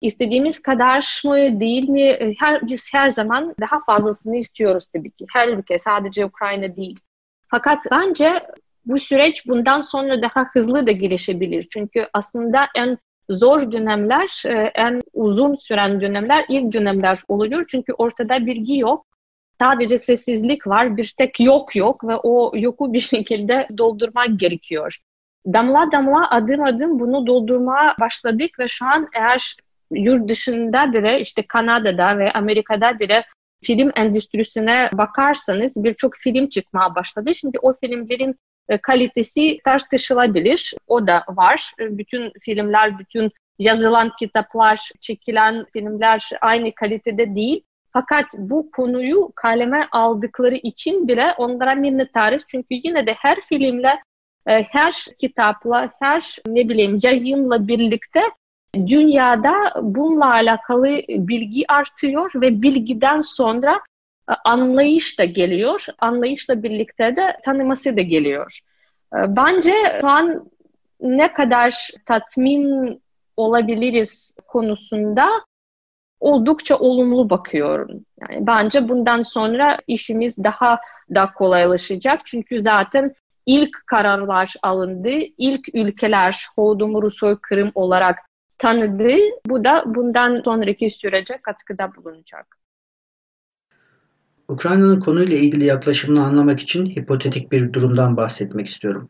[0.00, 2.34] İstediğimiz kadar mı değil mi?
[2.38, 5.26] Her, biz her zaman daha fazlasını istiyoruz tabii ki.
[5.32, 7.00] Her ülke sadece Ukrayna değil.
[7.48, 8.42] Fakat bence
[8.86, 11.66] bu süreç bundan sonra daha hızlı da gelişebilir.
[11.70, 17.64] Çünkü aslında en zor dönemler, e, en uzun süren dönemler ilk dönemler oluyor.
[17.68, 19.06] Çünkü ortada bilgi yok.
[19.64, 24.98] Sadece sessizlik var, bir tek yok yok ve o yoku bir şekilde doldurmak gerekiyor.
[25.46, 29.56] Damla damla adım adım bunu doldurmaya başladık ve şu an eğer
[29.90, 33.24] yurt dışında bile işte Kanada'da ve Amerika'da bile
[33.62, 37.34] film endüstrisine bakarsanız birçok film çıkmaya başladı.
[37.34, 38.36] Şimdi o filmlerin
[38.68, 40.74] e, kalitesi tartışılabilir.
[40.86, 41.72] O da var.
[41.80, 47.64] E, bütün filmler, bütün yazılan kitaplar, çekilen filmler aynı kalitede değil.
[47.94, 52.44] Fakat bu konuyu kaleme aldıkları için bile onlara minnettarız.
[52.46, 54.02] Çünkü yine de her filmle,
[54.46, 58.20] e, her kitapla, her ne bileyim yayınla birlikte
[58.74, 63.80] dünyada bununla alakalı bilgi artıyor ve bilgiden sonra
[64.30, 65.86] e, anlayış da geliyor.
[65.98, 68.60] Anlayışla birlikte de tanıması da geliyor.
[69.12, 70.50] E, bence şu an
[71.00, 73.00] ne kadar tatmin
[73.36, 75.28] olabiliriz konusunda
[76.24, 77.90] oldukça olumlu bakıyorum.
[78.20, 80.78] Yani bence bundan sonra işimiz daha
[81.14, 82.20] da kolaylaşacak.
[82.26, 83.14] Çünkü zaten
[83.46, 85.10] ilk kararlar alındı.
[85.38, 88.18] İlk ülkeler Holodomor'u soykırım olarak
[88.58, 89.08] tanıdı.
[89.46, 92.58] Bu da bundan sonraki sürece katkıda bulunacak.
[94.48, 99.08] Ukrayna'nın konuyla ilgili yaklaşımını anlamak için hipotetik bir durumdan bahsetmek istiyorum.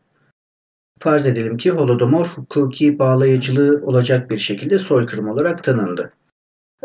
[0.99, 6.13] Farz edelim ki Holodomor hukuki bağlayıcılığı olacak bir şekilde soykırım olarak tanındı.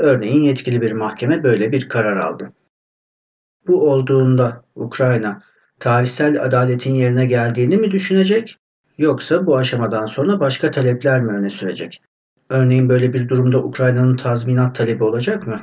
[0.00, 2.52] Örneğin yetkili bir mahkeme böyle bir karar aldı.
[3.66, 5.42] Bu olduğunda Ukrayna
[5.78, 8.56] tarihsel adaletin yerine geldiğini mi düşünecek
[8.98, 12.02] yoksa bu aşamadan sonra başka talepler mi öne sürecek?
[12.48, 15.60] Örneğin böyle bir durumda Ukrayna'nın tazminat talebi olacak mı?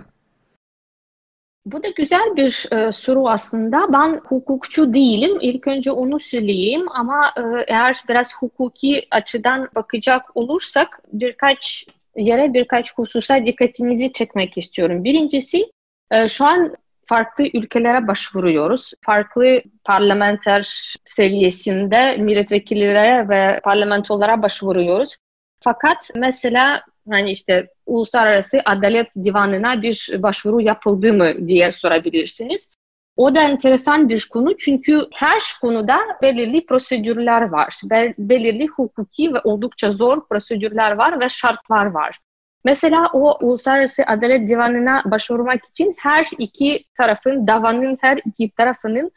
[1.65, 3.93] Bu da güzel bir e, soru aslında.
[3.93, 5.37] Ben hukukçu değilim.
[5.41, 11.85] İlk önce onu söyleyeyim ama e, eğer biraz hukuki açıdan bakacak olursak birkaç
[12.17, 15.03] yere birkaç hususa dikkatinizi çekmek istiyorum.
[15.03, 15.71] Birincisi
[16.11, 16.75] e, şu an
[17.07, 18.93] farklı ülkelere başvuruyoruz.
[19.01, 20.61] Farklı parlamenter
[21.05, 25.17] seviyesinde milletvekillere ve parlamentolara başvuruyoruz.
[25.59, 32.71] Fakat mesela hani işte Uluslararası Adalet Divanı'na bir başvuru yapıldı mı diye sorabilirsiniz.
[33.17, 37.81] O da enteresan bir konu çünkü her konuda belirli prosedürler var.
[38.17, 42.19] Belirli hukuki ve oldukça zor prosedürler var ve şartlar var.
[42.63, 49.11] Mesela o Uluslararası Adalet Divanı'na başvurmak için her iki tarafın, davanın her iki tarafının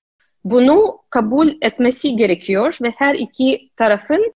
[0.44, 4.32] bunu kabul etmesi gerekiyor ve her iki tarafın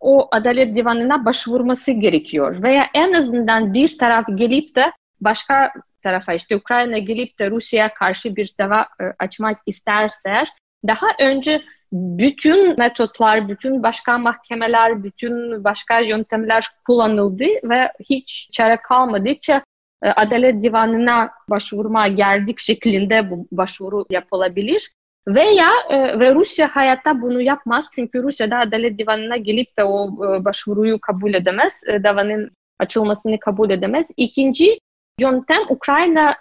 [0.00, 2.62] o Adalet Divanı'na başvurması gerekiyor.
[2.62, 5.72] Veya en azından bir taraf gelip de başka
[6.06, 10.44] tarafa işte Ukrayna gelip de Rusya'ya karşı bir dava e, açmak isterse
[10.86, 19.62] daha önce bütün metotlar, bütün başka mahkemeler, bütün başka yöntemler kullanıldı ve hiç çare kalmadıkça
[20.02, 24.92] e, Adalet Divanı'na başvurma geldik şeklinde bu başvuru yapılabilir.
[25.28, 30.10] Veya e, ve Rusya hayatta bunu yapmaz çünkü Rusya'da Adalet Divanı'na gelip de o
[30.44, 34.10] başvuruyu kabul edemez, davanın açılmasını kabul edemez.
[34.16, 34.78] İkinci
[35.20, 36.36] yöntem Ukrayna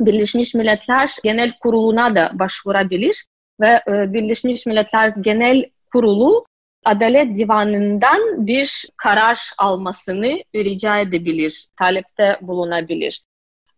[0.00, 3.24] Birleşmiş Milletler Genel Kurulu'na da başvurabilir
[3.60, 6.44] ve e, Birleşmiş Milletler Genel Kurulu
[6.84, 13.22] Adalet Divanı'ndan bir karar almasını rica edebilir, talepte bulunabilir.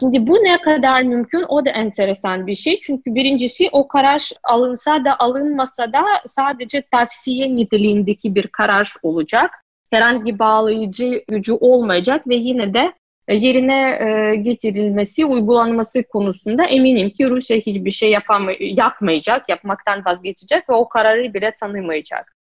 [0.00, 2.78] Şimdi bu ne kadar mümkün o da enteresan bir şey.
[2.78, 9.50] Çünkü birincisi o karar alınsa da alınmasa da sadece tavsiye niteliğindeki bir karar olacak.
[9.90, 12.92] Herhangi bağlayıcı gücü olmayacak ve yine de
[13.34, 20.74] yerine e, getirilmesi, uygulanması konusunda eminim ki Rusya hiçbir şey yapamay- yapmayacak, yapmaktan vazgeçecek ve
[20.74, 22.36] o kararı bile tanımayacak.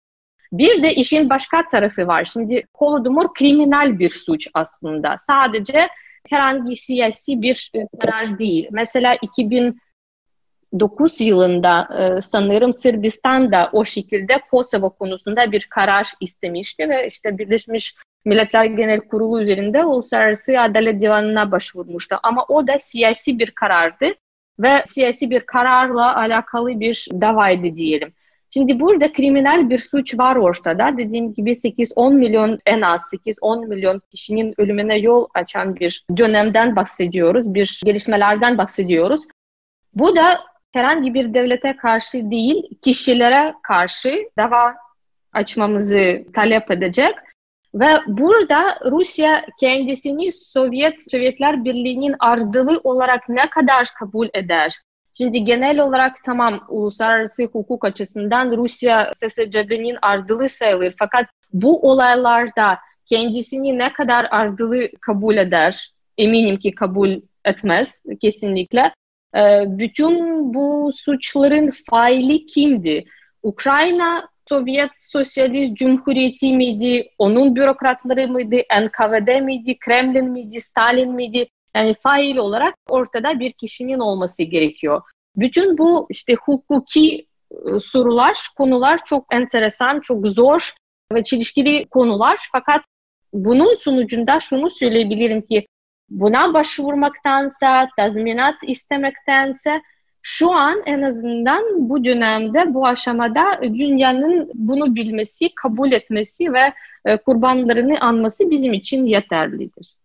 [0.53, 2.25] Bir de işin başka tarafı var.
[2.25, 5.17] Şimdi Holodomor kriminal bir suç aslında.
[5.19, 5.89] Sadece
[6.31, 8.69] herhangi siyasi bir e, karar değil.
[8.71, 17.07] Mesela 2009 yılında e, sanırım Sırbistan da o şekilde Kosova konusunda bir karar istemişti ve
[17.07, 22.17] işte Birleşmiş Milletler Genel Kurulu üzerinde Uluslararası Adalet Divanı'na başvurmuştu.
[22.23, 24.07] Ama o da siyasi bir karardı
[24.59, 28.13] ve siyasi bir kararla alakalı bir davaydı diyelim.
[28.51, 30.97] Şimdi burada kriminal bir suç var ortada.
[30.97, 37.55] Dediğim gibi 8-10 milyon en az 8-10 milyon kişinin ölümüne yol açan bir dönemden bahsediyoruz.
[37.55, 39.25] Bir gelişmelerden bahsediyoruz.
[39.95, 40.41] Bu da
[40.73, 44.75] herhangi bir devlete karşı değil, kişilere karşı dava
[45.33, 47.15] açmamızı talep edecek.
[47.75, 54.73] Ve burada Rusya kendisini Sovyet Sovyetler Birliği'nin ardılı olarak ne kadar kabul eder?
[55.19, 60.95] Şimdi genel olarak tamam uluslararası hukuk açısından Rusya SSCB'nin ardılı sayılır.
[60.99, 65.91] Fakat bu olaylarda kendisini ne kadar ardılı kabul eder?
[66.19, 68.95] Eminim ki kabul etmez kesinlikle.
[69.37, 73.05] Ee, bütün bu suçların faili kimdi?
[73.43, 77.11] Ukrayna Sovyet Sosyalist Cumhuriyeti miydi?
[77.19, 78.57] Onun bürokratları mıydı?
[78.57, 79.79] NKVD miydi?
[79.79, 80.61] Kremlin miydi?
[80.61, 81.47] Stalin miydi?
[81.77, 85.03] Yani fail olarak ortada bir kişinin olması gerekiyor.
[85.37, 90.75] Bütün bu işte hukuki e, sorular, konular çok enteresan, çok zor
[91.13, 92.49] ve çelişkili konular.
[92.53, 92.85] Fakat
[93.33, 95.67] bunun sonucunda şunu söyleyebilirim ki
[96.09, 99.83] buna başvurmaktansa, tazminat istemektense
[100.27, 106.73] şu an en azından bu dönemde, bu aşamada dünyanın bunu bilmesi, kabul etmesi ve
[107.05, 109.97] e, kurbanlarını anması bizim için yeterlidir.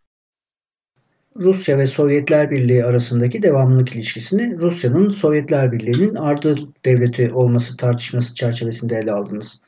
[1.35, 6.55] Rusya ve Sovyetler Birliği arasındaki devamlılık ilişkisini Rusya'nın Sovyetler Birliği'nin ardı
[6.85, 9.61] devleti olması tartışması çerçevesinde ele aldınız.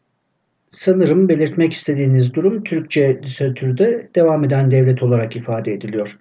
[0.71, 6.17] Sanırım belirtmek istediğiniz durum Türkçe literatürde devam eden devlet olarak ifade ediliyor.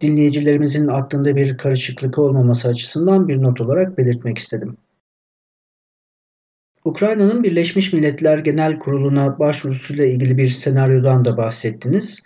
[0.00, 4.76] Dinleyicilerimizin aklında bir karışıklık olmaması açısından bir not olarak belirtmek istedim.
[6.84, 12.20] Ukrayna'nın Birleşmiş Milletler Genel Kurulu'na başvurusuyla ilgili bir senaryodan da bahsettiniz.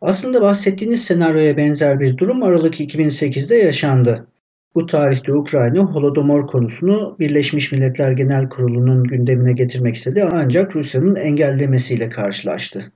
[0.00, 4.26] Aslında bahsettiğiniz senaryoya benzer bir durum Aralık 2008'de yaşandı.
[4.74, 12.08] Bu tarihte Ukrayna Holodomor konusunu Birleşmiş Milletler Genel Kurulu'nun gündemine getirmek istedi ancak Rusya'nın engellemesiyle
[12.08, 12.92] karşılaştı.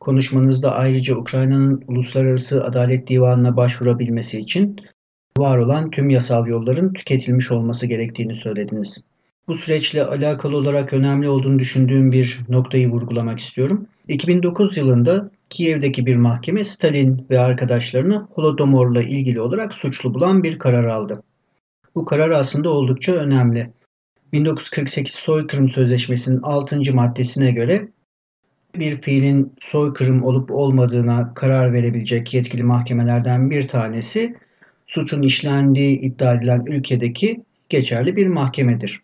[0.00, 4.76] Konuşmanızda ayrıca Ukrayna'nın Uluslararası Adalet Divanı'na başvurabilmesi için
[5.38, 9.02] var olan tüm yasal yolların tüketilmiş olması gerektiğini söylediniz.
[9.48, 13.86] Bu süreçle alakalı olarak önemli olduğunu düşündüğüm bir noktayı vurgulamak istiyorum.
[14.08, 20.84] 2009 yılında Kiev'deki bir mahkeme Stalin ve arkadaşlarını Holodomor'la ilgili olarak suçlu bulan bir karar
[20.84, 21.22] aldı.
[21.94, 23.70] Bu karar aslında oldukça önemli.
[24.32, 26.80] 1948 Soykırım Sözleşmesi'nin 6.
[26.94, 27.88] maddesine göre
[28.74, 34.36] bir fiilin soykırım olup olmadığına karar verebilecek yetkili mahkemelerden bir tanesi
[34.86, 39.00] suçun işlendiği iddia edilen ülkedeki geçerli bir mahkemedir.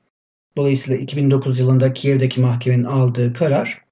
[0.57, 3.87] Dolayısıyla 2009 yılında Kiev'deki mahkemenin aldığı karar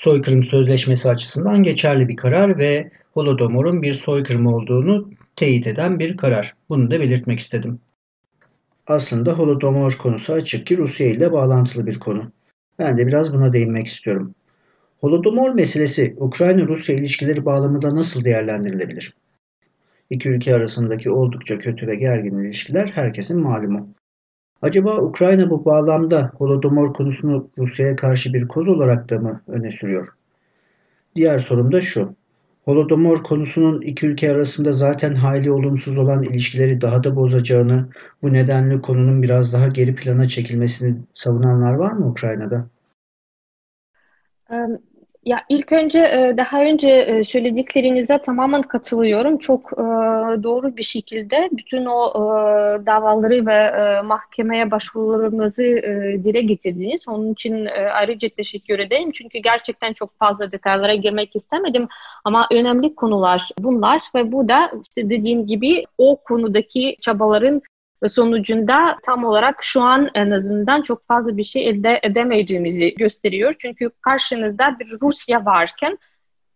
[0.00, 6.54] soykırım sözleşmesi açısından geçerli bir karar ve Holodomor'un bir soykırım olduğunu teyit eden bir karar.
[6.68, 7.80] Bunu da belirtmek istedim.
[8.86, 12.32] Aslında Holodomor konusu açık ki Rusya ile bağlantılı bir konu.
[12.78, 14.34] Ben de biraz buna değinmek istiyorum.
[15.00, 19.14] Holodomor meselesi Ukrayna-Rusya ilişkileri bağlamında nasıl değerlendirilebilir?
[20.10, 23.88] İki ülke arasındaki oldukça kötü ve gergin ilişkiler herkesin malumu.
[24.62, 30.06] Acaba Ukrayna bu bağlamda Holodomor konusunu Rusya'ya karşı bir koz olarak da mı öne sürüyor?
[31.16, 32.14] Diğer sorum da şu.
[32.64, 37.88] Holodomor konusunun iki ülke arasında zaten hayli olumsuz olan ilişkileri daha da bozacağını,
[38.22, 42.66] bu nedenle konunun biraz daha geri plana çekilmesini savunanlar var mı Ukrayna'da?
[45.24, 49.38] Ya ilk önce e, daha önce e, söylediklerinize tamamen katılıyorum.
[49.38, 49.82] Çok e,
[50.42, 52.14] doğru bir şekilde bütün o
[52.86, 55.62] davaları ve mahkemeye başvurularımızı
[56.24, 57.08] dile getirdiniz.
[57.08, 59.10] Onun için ayrıca teşekkür ederim.
[59.12, 61.88] Çünkü gerçekten çok fazla detaylara girmek istemedim.
[62.24, 67.62] Ama önemli konular bunlar ve bu da işte dediğim gibi o konudaki çabaların
[68.02, 73.54] ve sonucunda tam olarak şu an en azından çok fazla bir şey elde edemeyeceğimizi gösteriyor.
[73.58, 75.98] Çünkü karşınızda bir Rusya varken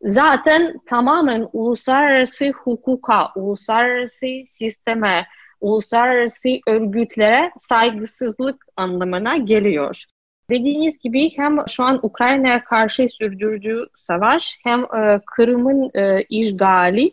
[0.02, 5.26] zaten tamamen uluslararası hukuka, uluslararası sisteme,
[5.60, 10.04] uluslararası örgütlere saygısızlık anlamına geliyor.
[10.50, 17.12] Dediğiniz gibi hem şu an Ukrayna'ya karşı sürdürdüğü savaş hem e, Kırım'ın e, işgali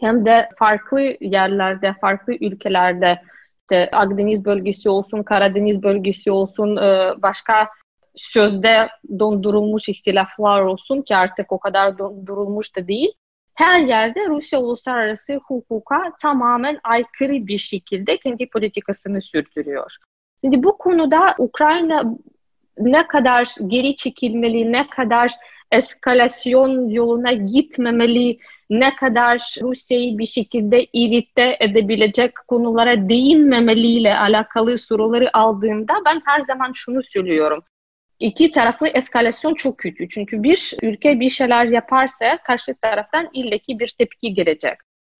[0.00, 3.22] hem de farklı yerlerde, farklı ülkelerde
[3.70, 7.68] işte Akdeniz bölgesi olsun, Karadeniz bölgesi olsun, e, başka
[8.14, 8.88] sözde
[9.18, 13.12] dondurulmuş ihtilaflar olsun ki artık o kadar dondurulmuş da değil.
[13.54, 19.96] Her yerde Rusya uluslararası hukuka tamamen aykırı bir şekilde kendi politikasını sürdürüyor.
[20.40, 22.04] Şimdi bu konuda Ukrayna
[22.78, 25.32] ne kadar geri çekilmeli, ne kadar
[25.72, 28.38] eskalasyon yoluna gitmemeli,
[28.70, 36.72] ne kadar Rusya'yı bir şekilde irite edebilecek konulara değinmemeliyle alakalı soruları aldığımda ben her zaman
[36.74, 37.64] şunu söylüyorum.
[38.20, 40.08] İki taraflı eskalasyon çok kötü.
[40.08, 44.78] Çünkü bir ülke bir şeyler yaparsa karşı taraftan illeki bir tepki gelecek.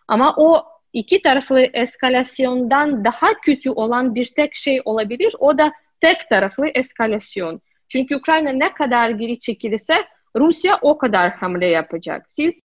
[0.08, 5.34] Ama o iki taraflı eskalasyondan daha kötü olan bir tek şey olabilir.
[5.38, 7.60] O da tek taraflı eskalasyon.
[7.88, 9.94] Çünkü Ukrayna ne kadar geri çekilirse
[10.36, 12.26] Rusya o kadar hamle yapacak.
[12.28, 12.60] Siz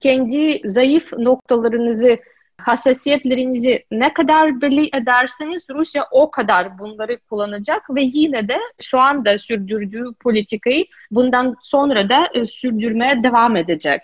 [0.00, 2.18] kendi zayıf noktalarınızı,
[2.58, 9.38] hassasiyetlerinizi ne kadar belli ederseniz Rusya o kadar bunları kullanacak ve yine de şu anda
[9.38, 14.00] sürdürdüğü politikayı bundan sonra da e, sürdürmeye devam edecek.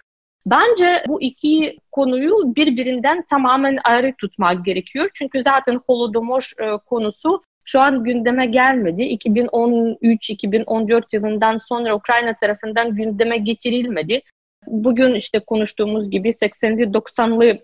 [0.46, 5.08] Bence bu iki konuyu birbirinden tamamen ayrı tutmak gerekiyor.
[5.14, 9.02] Çünkü zaten Holodomor e, konusu şu an gündeme gelmedi.
[9.02, 14.22] 2013-2014 yılından sonra Ukrayna tarafından gündeme getirilmedi.
[14.66, 17.58] Bugün işte konuştuğumuz gibi 80'li 90'lı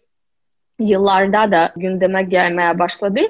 [0.79, 3.21] yıllarda da gündeme gelmeye başladı.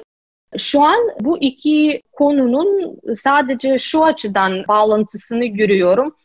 [0.57, 6.15] Şu an bu iki konunun sadece şu açıdan bağlantısını görüyorum.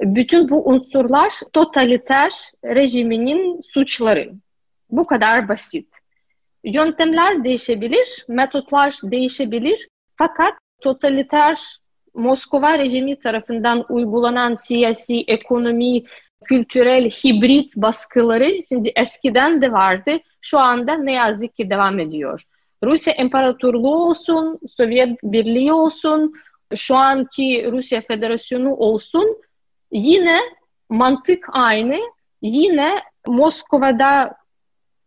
[0.00, 2.32] Bütün bu unsurlar totaliter
[2.64, 4.32] rejiminin suçları.
[4.90, 5.88] Bu kadar basit.
[6.64, 11.58] Yöntemler değişebilir, metotlar değişebilir fakat totaliter
[12.14, 16.02] Moskova rejimi tarafından uygulanan siyasi, ekonomi,
[16.44, 20.10] kültürel, hibrit baskıları şimdi eskiden de vardı.
[20.40, 22.44] Şu anda ne yazık ki devam ediyor.
[22.84, 26.34] Rusya İmparatorluğu olsun, Sovyet Birliği olsun,
[26.74, 29.36] şu anki Rusya Federasyonu olsun
[29.92, 30.40] yine
[30.88, 31.96] mantık aynı.
[32.42, 32.94] Yine
[33.26, 34.36] Moskova'da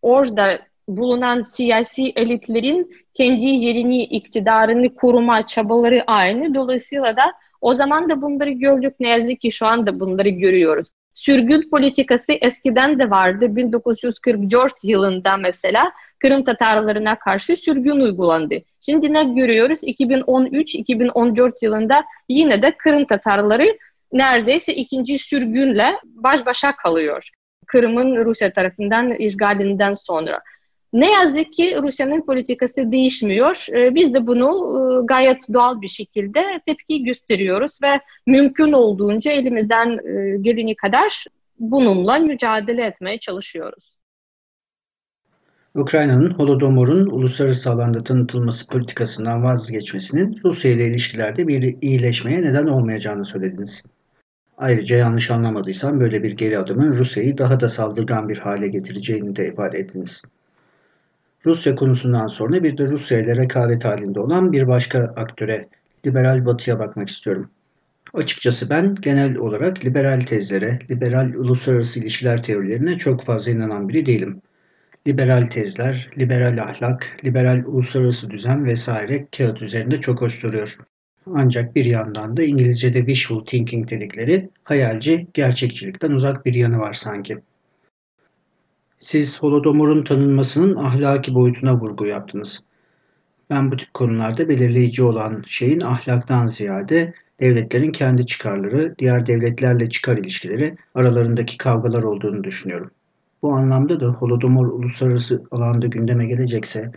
[0.02, 6.56] orada bulunan siyasi elitlerin kendi yerini, iktidarını koruma çabaları aynı.
[6.56, 8.96] Dolayısıyla da o zaman da bunları gördük.
[9.00, 10.90] Ne yazık ki şu anda bunları görüyoruz.
[11.14, 13.56] Sürgün politikası eskiden de vardı.
[13.56, 18.56] 1944 yılında mesela Kırım Tatarlarına karşı sürgün uygulandı.
[18.82, 19.84] Şimdi ne görüyoruz?
[19.84, 23.78] 2013-2014 yılında yine de Kırım Tatarları
[24.12, 27.30] neredeyse ikinci sürgünle baş başa kalıyor.
[27.68, 30.40] Kırım'ın Rusya tarafından işgalinden sonra.
[30.94, 33.66] Ne yazık ki Rusya'nın politikası değişmiyor.
[33.74, 39.90] Ee, biz de bunu e, gayet doğal bir şekilde tepki gösteriyoruz ve mümkün olduğunca elimizden
[39.90, 41.26] e, geleni kadar
[41.60, 43.98] bununla mücadele etmeye çalışıyoruz.
[45.76, 53.84] Ukrayna'nın Holodomor'un uluslararası alanda tanıtılması politikasından vazgeçmesinin Rusya ile ilişkilerde bir iyileşmeye neden olmayacağını söylediniz.
[54.58, 59.48] Ayrıca yanlış anlamadıysam böyle bir geri adımın Rusya'yı daha da saldırgan bir hale getireceğini de
[59.48, 60.24] ifade ettiniz.
[61.46, 65.68] Rusya konusundan sonra bir de Rusya ile rekabet halinde olan bir başka aktöre,
[66.06, 67.50] liberal batıya bakmak istiyorum.
[68.14, 74.42] Açıkçası ben genel olarak liberal tezlere, liberal uluslararası ilişkiler teorilerine çok fazla inanan biri değilim.
[75.08, 80.78] Liberal tezler, liberal ahlak, liberal uluslararası düzen vesaire kağıt üzerinde çok hoş duruyor.
[81.34, 87.38] Ancak bir yandan da İngilizce'de wishful thinking dedikleri hayalci, gerçekçilikten uzak bir yanı var sanki.
[89.04, 92.60] Siz Holodomor'un tanınmasının ahlaki boyutuna vurgu yaptınız.
[93.50, 100.18] Ben bu tip konularda belirleyici olan şeyin ahlaktan ziyade devletlerin kendi çıkarları, diğer devletlerle çıkar
[100.18, 102.92] ilişkileri, aralarındaki kavgalar olduğunu düşünüyorum.
[103.42, 106.92] Bu anlamda da Holodomor uluslararası alanda gündeme gelecekse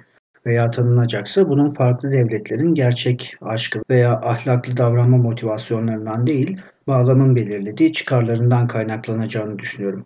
[0.47, 8.67] veya tanınacaksa bunun farklı devletlerin gerçek aşkı veya ahlaklı davranma motivasyonlarından değil, bağlamın belirlediği çıkarlarından
[8.67, 10.05] kaynaklanacağını düşünüyorum.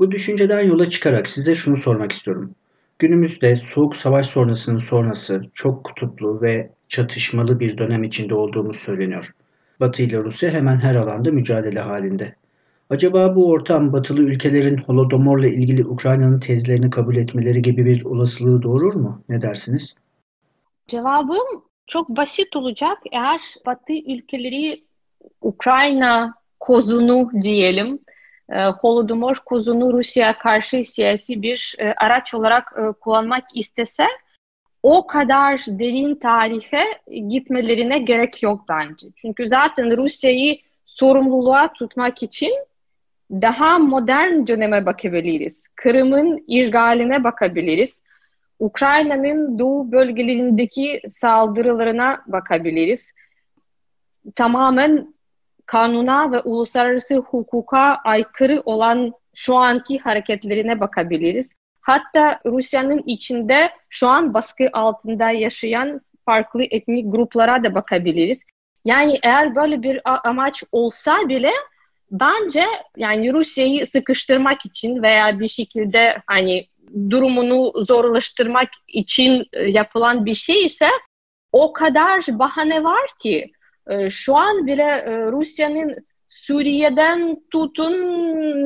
[0.00, 2.54] Bu düşünceden yola çıkarak size şunu sormak istiyorum.
[2.98, 9.34] Günümüzde Soğuk Savaş sonrasının sonrası çok kutuplu ve çatışmalı bir dönem içinde olduğumuz söyleniyor.
[9.80, 12.34] Batı ile Rusya hemen her alanda mücadele halinde.
[12.90, 18.94] Acaba bu ortam batılı ülkelerin Holodomor'la ilgili Ukrayna'nın tezlerini kabul etmeleri gibi bir olasılığı doğurur
[18.94, 19.22] mu?
[19.28, 19.94] Ne dersiniz?
[20.88, 22.98] Cevabım çok basit olacak.
[23.12, 24.84] Eğer batı ülkeleri
[25.40, 27.98] Ukrayna kozunu diyelim
[28.80, 34.06] Holodomor kozunu Rusya karşı siyasi bir e, araç olarak e, kullanmak istese
[34.82, 36.84] o kadar derin tarihe
[37.28, 39.06] gitmelerine gerek yok bence.
[39.16, 42.52] Çünkü zaten Rusya'yı sorumluluğa tutmak için
[43.30, 45.68] daha modern döneme bakabiliriz.
[45.74, 48.02] Kırım'ın işgaline bakabiliriz.
[48.58, 53.12] Ukrayna'nın doğu bölgelerindeki saldırılarına bakabiliriz.
[54.36, 55.14] Tamamen
[55.70, 61.50] kanuna ve uluslararası hukuka aykırı olan şu anki hareketlerine bakabiliriz.
[61.80, 68.42] Hatta Rusya'nın içinde şu an baskı altında yaşayan farklı etnik gruplara da bakabiliriz.
[68.84, 71.52] Yani eğer böyle bir amaç olsa bile
[72.10, 72.66] bence
[72.96, 76.66] yani Rusya'yı sıkıştırmak için veya bir şekilde hani
[77.10, 80.88] durumunu zorlaştırmak için e, yapılan bir şey ise
[81.52, 83.52] o kadar bahane var ki
[84.10, 85.96] şu an bile e, Rusya'nın
[86.28, 87.92] Suriye'den tutun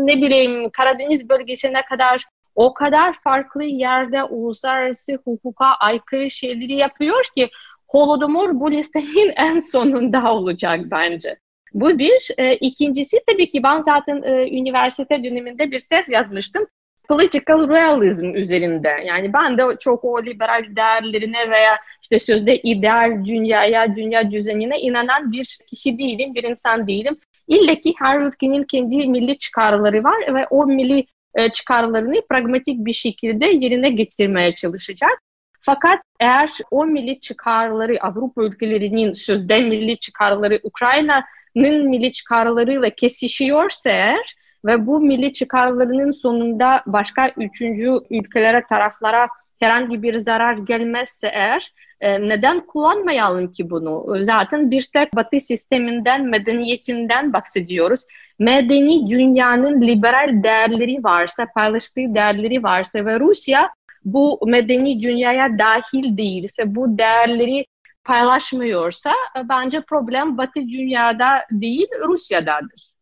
[0.06, 7.50] ne bileyim Karadeniz bölgesine kadar o kadar farklı yerde uluslararası hukuka aykırı şeyleri yapıyor ki
[7.88, 11.36] Holodomor bu listenin en sonunda olacak bence.
[11.74, 12.30] Bu bir.
[12.38, 16.66] E, ikincisi tabii ki ben zaten e, üniversite döneminde bir tez yazmıştım.
[17.08, 19.04] Political realism üzerinde.
[19.06, 25.32] Yani ben de çok o liberal değerlerine veya işte sözde ideal dünyaya, dünya düzenine inanan
[25.32, 27.16] bir kişi değilim, bir insan değilim.
[27.48, 32.92] İlle ki her ülkenin kendi milli çıkarları var ve o milli e, çıkarlarını pragmatik bir
[32.92, 35.22] şekilde yerine getirmeye çalışacak.
[35.60, 44.34] Fakat eğer o milli çıkarları Avrupa ülkelerinin sözde milli çıkarları Ukrayna'nın milli çıkarlarıyla kesişiyorsa eğer
[44.64, 49.28] ve bu milli çıkarlarının sonunda başka üçüncü ülkelere, taraflara
[49.60, 54.16] herhangi bir zarar gelmezse eğer e, neden kullanmayalım ki bunu?
[54.24, 58.04] Zaten bir tek batı sisteminden, medeniyetinden bahsediyoruz.
[58.38, 63.70] Medeni dünyanın liberal değerleri varsa, paylaştığı değerleri varsa ve Rusya
[64.04, 67.66] bu medeni dünyaya dahil değilse, bu değerleri
[68.04, 72.93] paylaşmıyorsa e, bence problem batı dünyada değil Rusya'dadır.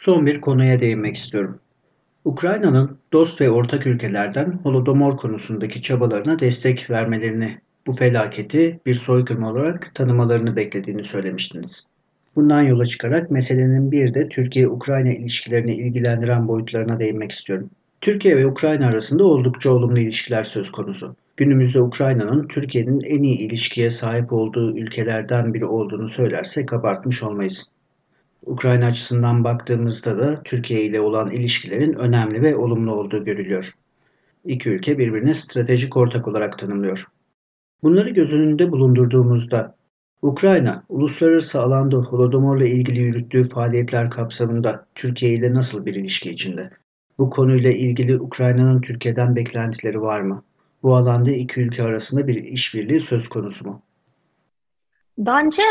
[0.00, 1.58] Son bir konuya değinmek istiyorum.
[2.24, 9.94] Ukrayna'nın dost ve ortak ülkelerden Holodomor konusundaki çabalarına destek vermelerini, bu felaketi bir soykırım olarak
[9.94, 11.82] tanımalarını beklediğini söylemiştiniz.
[12.36, 17.70] Bundan yola çıkarak meselenin bir de Türkiye-Ukrayna ilişkilerini ilgilendiren boyutlarına değinmek istiyorum.
[18.00, 21.16] Türkiye ve Ukrayna arasında oldukça olumlu ilişkiler söz konusu.
[21.36, 27.64] Günümüzde Ukrayna'nın Türkiye'nin en iyi ilişkiye sahip olduğu ülkelerden biri olduğunu söylersek abartmış olmayız.
[28.46, 33.74] Ukrayna açısından baktığımızda da Türkiye ile olan ilişkilerin önemli ve olumlu olduğu görülüyor.
[34.44, 37.04] İki ülke birbirine stratejik ortak olarak tanımlıyor.
[37.82, 39.74] Bunları göz önünde bulundurduğumuzda
[40.22, 46.70] Ukrayna, uluslararası alanda Holodomor'la ilgili yürüttüğü faaliyetler kapsamında Türkiye ile nasıl bir ilişki içinde?
[47.18, 50.44] Bu konuyla ilgili Ukrayna'nın Türkiye'den beklentileri var mı?
[50.82, 53.82] Bu alanda iki ülke arasında bir işbirliği söz konusu mu?
[55.18, 55.62] Bence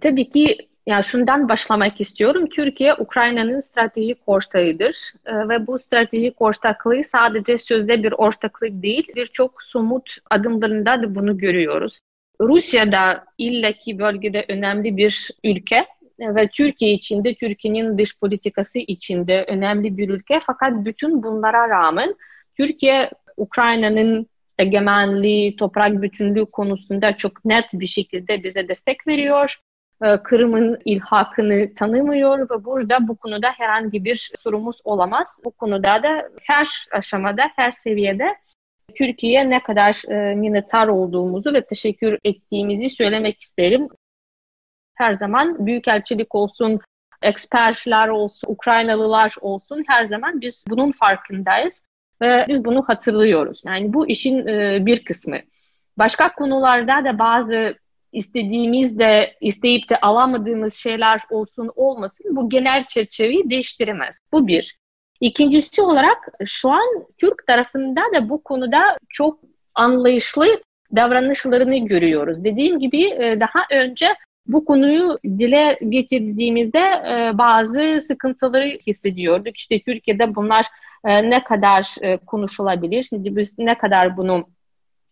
[0.00, 2.48] tabii ki yani şundan başlamak istiyorum.
[2.48, 9.62] Türkiye Ukrayna'nın stratejik ortağıdır ee, ve bu stratejik ortaklığı sadece sözde bir ortaklık değil, birçok
[9.62, 11.98] somut adımlarında da bunu görüyoruz.
[12.40, 15.86] Rusya da illaki bölgede önemli bir ülke
[16.20, 20.38] ve Türkiye içinde, Türkiye'nin dış politikası içinde önemli bir ülke.
[20.42, 22.14] Fakat bütün bunlara rağmen
[22.56, 24.26] Türkiye Ukrayna'nın
[24.58, 29.58] egemenliği, toprak bütünlüğü konusunda çok net bir şekilde bize destek veriyor.
[30.04, 35.40] Ee, Kırım'ın ilhakını tanımıyor ve burada bu konuda herhangi bir sorumuz olamaz.
[35.44, 38.36] Bu konuda da her aşamada, her seviyede
[38.94, 43.88] Türkiye'ye ne kadar e, minnettar olduğumuzu ve teşekkür ettiğimizi söylemek isterim.
[44.94, 46.80] Her zaman büyükelçilik olsun,
[47.22, 51.82] ekspertler olsun, Ukraynalılar olsun her zaman biz bunun farkındayız
[52.22, 53.62] ve biz bunu hatırlıyoruz.
[53.66, 55.38] Yani bu işin e, bir kısmı.
[55.98, 57.78] Başka konularda da bazı
[58.18, 64.18] istediğimiz de isteyip de alamadığımız şeyler olsun olmasın bu genel çerçeveyi değiştiremez.
[64.32, 64.78] Bu bir.
[65.20, 69.40] İkincisi olarak şu an Türk tarafında da bu konuda çok
[69.74, 70.46] anlayışlı
[70.96, 72.44] davranışlarını görüyoruz.
[72.44, 74.06] Dediğim gibi e, daha önce
[74.46, 79.56] bu konuyu dile getirdiğimizde e, bazı sıkıntıları hissediyorduk.
[79.56, 80.66] İşte Türkiye'de bunlar
[81.04, 81.96] e, ne kadar
[82.26, 83.02] konuşulabilir?
[83.02, 84.48] Şimdi biz ne kadar bunu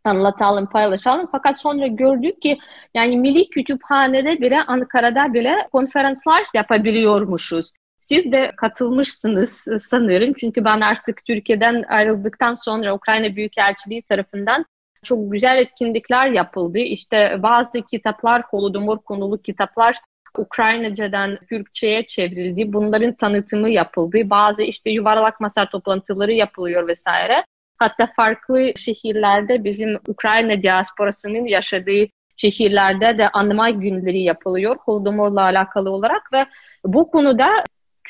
[0.06, 1.28] anlatalım, paylaşalım.
[1.32, 2.58] Fakat sonra gördük ki
[2.94, 7.72] yani Milli Kütüphane'de bile Ankara'da bile konferanslar yapabiliyormuşuz.
[8.00, 10.32] Siz de katılmışsınız sanırım.
[10.32, 14.64] Çünkü ben artık Türkiye'den ayrıldıktan sonra Ukrayna Büyükelçiliği tarafından
[15.02, 16.78] çok güzel etkinlikler yapıldı.
[16.78, 19.96] İşte bazı kitaplar, Holodomor konulu kitaplar
[20.38, 22.72] Ukraynacadan Türkçe'ye çevrildi.
[22.72, 24.30] Bunların tanıtımı yapıldı.
[24.30, 27.44] Bazı işte yuvarlak masa toplantıları yapılıyor vesaire.
[27.78, 32.06] Hatta farklı şehirlerde bizim Ukrayna diasporasının yaşadığı
[32.36, 36.46] şehirlerde de anma günleri yapılıyor Holodomor'la alakalı olarak ve
[36.84, 37.48] bu konuda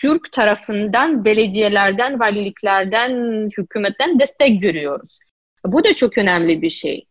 [0.00, 3.10] Türk tarafından belediyelerden, valiliklerden,
[3.58, 5.18] hükümetten destek görüyoruz.
[5.64, 7.06] Bu da çok önemli bir şey.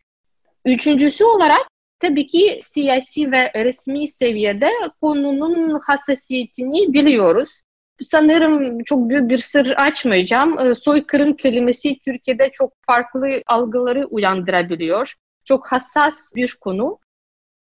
[0.66, 1.68] Üçüncüsü olarak
[2.00, 4.70] tabii ki siyasi ve resmi seviyede
[5.02, 7.60] konunun hassasiyetini biliyoruz.
[8.02, 10.60] Sanırım çok büyük bir sır açmayacağım.
[10.60, 15.14] Ee, soykırım kelimesi Türkiye'de çok farklı algıları uyandırabiliyor.
[15.44, 17.00] Çok hassas bir konu.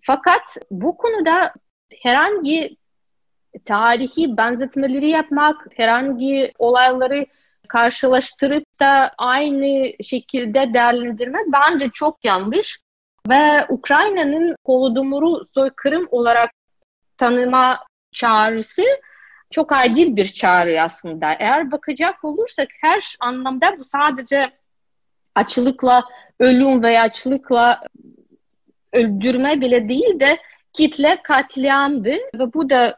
[0.02, 1.54] Fakat bu konuda
[2.02, 2.78] herhangi
[3.66, 7.26] tarihi benzetmeleri yapmak, herhangi olayları
[7.68, 12.80] karşılaştırıp da aynı şekilde değerlendirmek bence çok yanlış.
[13.30, 16.52] Ve Ukrayna'nın Holodomor'u soykırım olarak
[17.18, 17.80] tanıma
[18.12, 18.84] çağrısı
[19.56, 21.34] çok adil bir çağrı aslında.
[21.34, 24.52] Eğer bakacak olursak her anlamda bu sadece
[25.36, 26.04] açlıkla,
[26.40, 27.82] ölüm veya açlıkla
[28.94, 30.38] öldürme bile değil de
[30.74, 32.98] kitle katliamdı ve bu da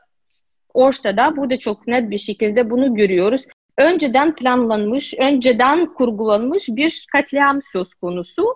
[0.74, 3.46] ortada, burada çok net bir şekilde bunu görüyoruz.
[3.78, 8.56] Önceden planlanmış, önceden kurgulanmış bir katliam söz konusu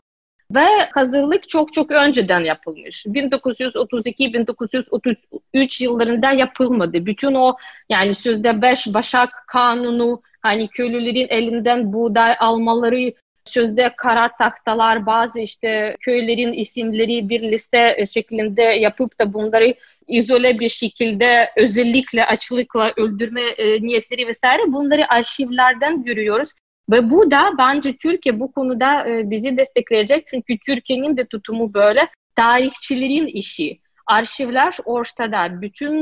[0.55, 3.05] ve hazırlık çok çok önceden yapılmış.
[3.05, 7.05] 1932-1933 yıllarında yapılmadı.
[7.05, 7.55] Bütün o
[7.89, 13.13] yani sözde beş başak kanunu hani köylülerin elinden buğday almaları
[13.45, 19.73] sözde kara tahtalar bazı işte köylerin isimleri bir liste şeklinde yapıp da bunları
[20.07, 26.51] izole bir şekilde özellikle açlıkla öldürme e, niyetleri vesaire bunları arşivlerden görüyoruz.
[26.91, 30.27] Ve bu da bence Türkiye bu konuda e, bizi destekleyecek.
[30.27, 32.07] Çünkü Türkiye'nin de tutumu böyle.
[32.35, 33.79] Tarihçilerin işi.
[34.07, 35.61] Arşivler ortada.
[35.61, 35.93] Bütün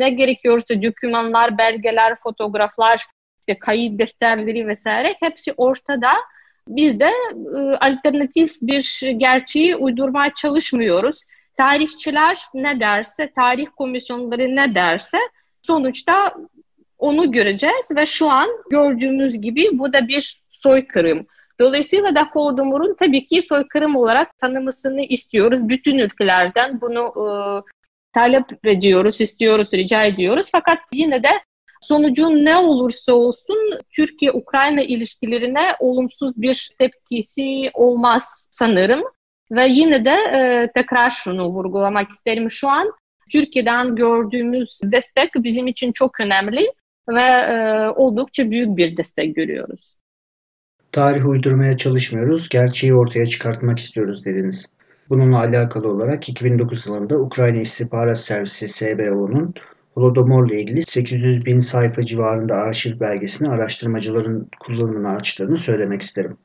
[0.00, 3.04] ne gerekiyorsa dokümanlar, belgeler, fotoğraflar,
[3.40, 6.12] işte kayıt defterleri vesaire hepsi ortada.
[6.68, 7.10] Biz de
[7.56, 11.24] e, alternatif bir gerçeği uydurmaya çalışmıyoruz.
[11.56, 15.18] Tarihçiler ne derse, tarih komisyonları ne derse
[15.62, 16.34] sonuçta
[16.98, 21.26] onu göreceğiz ve şu an gördüğümüz gibi bu da bir soykırım.
[21.60, 25.68] Dolayısıyla da Holodomor'un tabii ki soykırım olarak tanımasını istiyoruz.
[25.68, 27.26] Bütün ülkelerden bunu e,
[28.12, 30.48] talep ediyoruz, istiyoruz, rica ediyoruz.
[30.52, 31.28] Fakat yine de
[31.80, 39.02] sonucun ne olursa olsun Türkiye-Ukrayna ilişkilerine olumsuz bir tepkisi olmaz sanırım.
[39.50, 42.50] Ve yine de e, tekrar şunu vurgulamak isterim.
[42.50, 42.92] Şu an
[43.32, 46.72] Türkiye'den gördüğümüz destek bizim için çok önemli
[47.08, 49.96] ve e, oldukça büyük bir destek görüyoruz.
[50.92, 54.66] Tarih uydurmaya çalışmıyoruz, gerçeği ortaya çıkartmak istiyoruz dediniz.
[55.08, 59.54] Bununla alakalı olarak 2009 yılında Ukrayna İstihbarat Servisi SBO'nun
[59.94, 66.36] Holodomor ile ilgili 800 bin sayfa civarında arşiv belgesini araştırmacıların kullanımına açtığını söylemek isterim.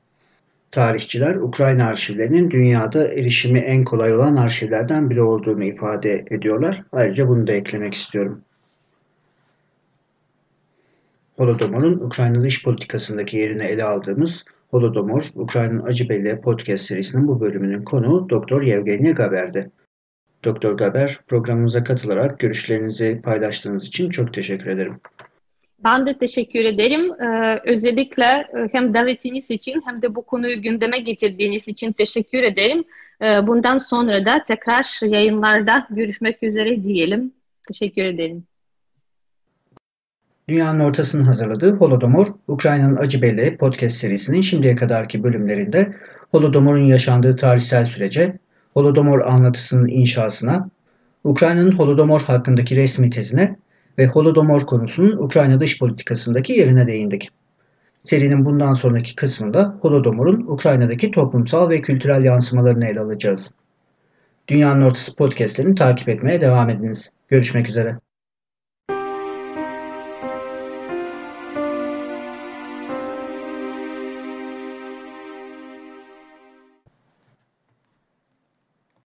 [0.71, 6.83] Tarihçiler Ukrayna arşivlerinin dünyada erişimi en kolay olan arşivlerden biri olduğunu ifade ediyorlar.
[6.91, 8.41] Ayrıca bunu da eklemek istiyorum.
[11.39, 17.83] Holodomor'un Ukrayna dış politikasındaki yerini ele aldığımız Holodomor, Ukrayna'nın Acı Belli podcast serisinin bu bölümünün
[17.83, 19.71] konuğu Doktor Yevgenia Gaber'di.
[20.43, 24.99] Doktor Gaber, programımıza katılarak görüşlerinizi paylaştığınız için çok teşekkür ederim.
[25.83, 27.11] Ben de teşekkür ederim.
[27.21, 32.83] Ee, özellikle e, hem davetiniz için hem de bu konuyu gündeme getirdiğiniz için teşekkür ederim.
[33.21, 37.33] Ee, bundan sonra da tekrar yayınlarda görüşmek üzere diyelim.
[37.67, 38.48] Teşekkür ederim.
[40.49, 43.21] Dünyanın ortasını hazırladığı Holodomor, Ukrayna'nın Acı
[43.57, 45.93] podcast serisinin şimdiye kadarki bölümlerinde
[46.31, 48.37] Holodomor'un yaşandığı tarihsel sürece,
[48.73, 50.69] Holodomor anlatısının inşasına,
[51.23, 53.55] Ukrayna'nın Holodomor hakkındaki resmi tezine
[53.97, 57.29] ve Holodomor konusunun Ukrayna dış politikasındaki yerine değindik.
[58.03, 63.51] Serinin bundan sonraki kısmında Holodomor'un Ukrayna'daki toplumsal ve kültürel yansımalarını ele alacağız.
[64.47, 67.13] Dünyanın Ortası podcastlerini takip etmeye devam ediniz.
[67.27, 68.08] Görüşmek üzere.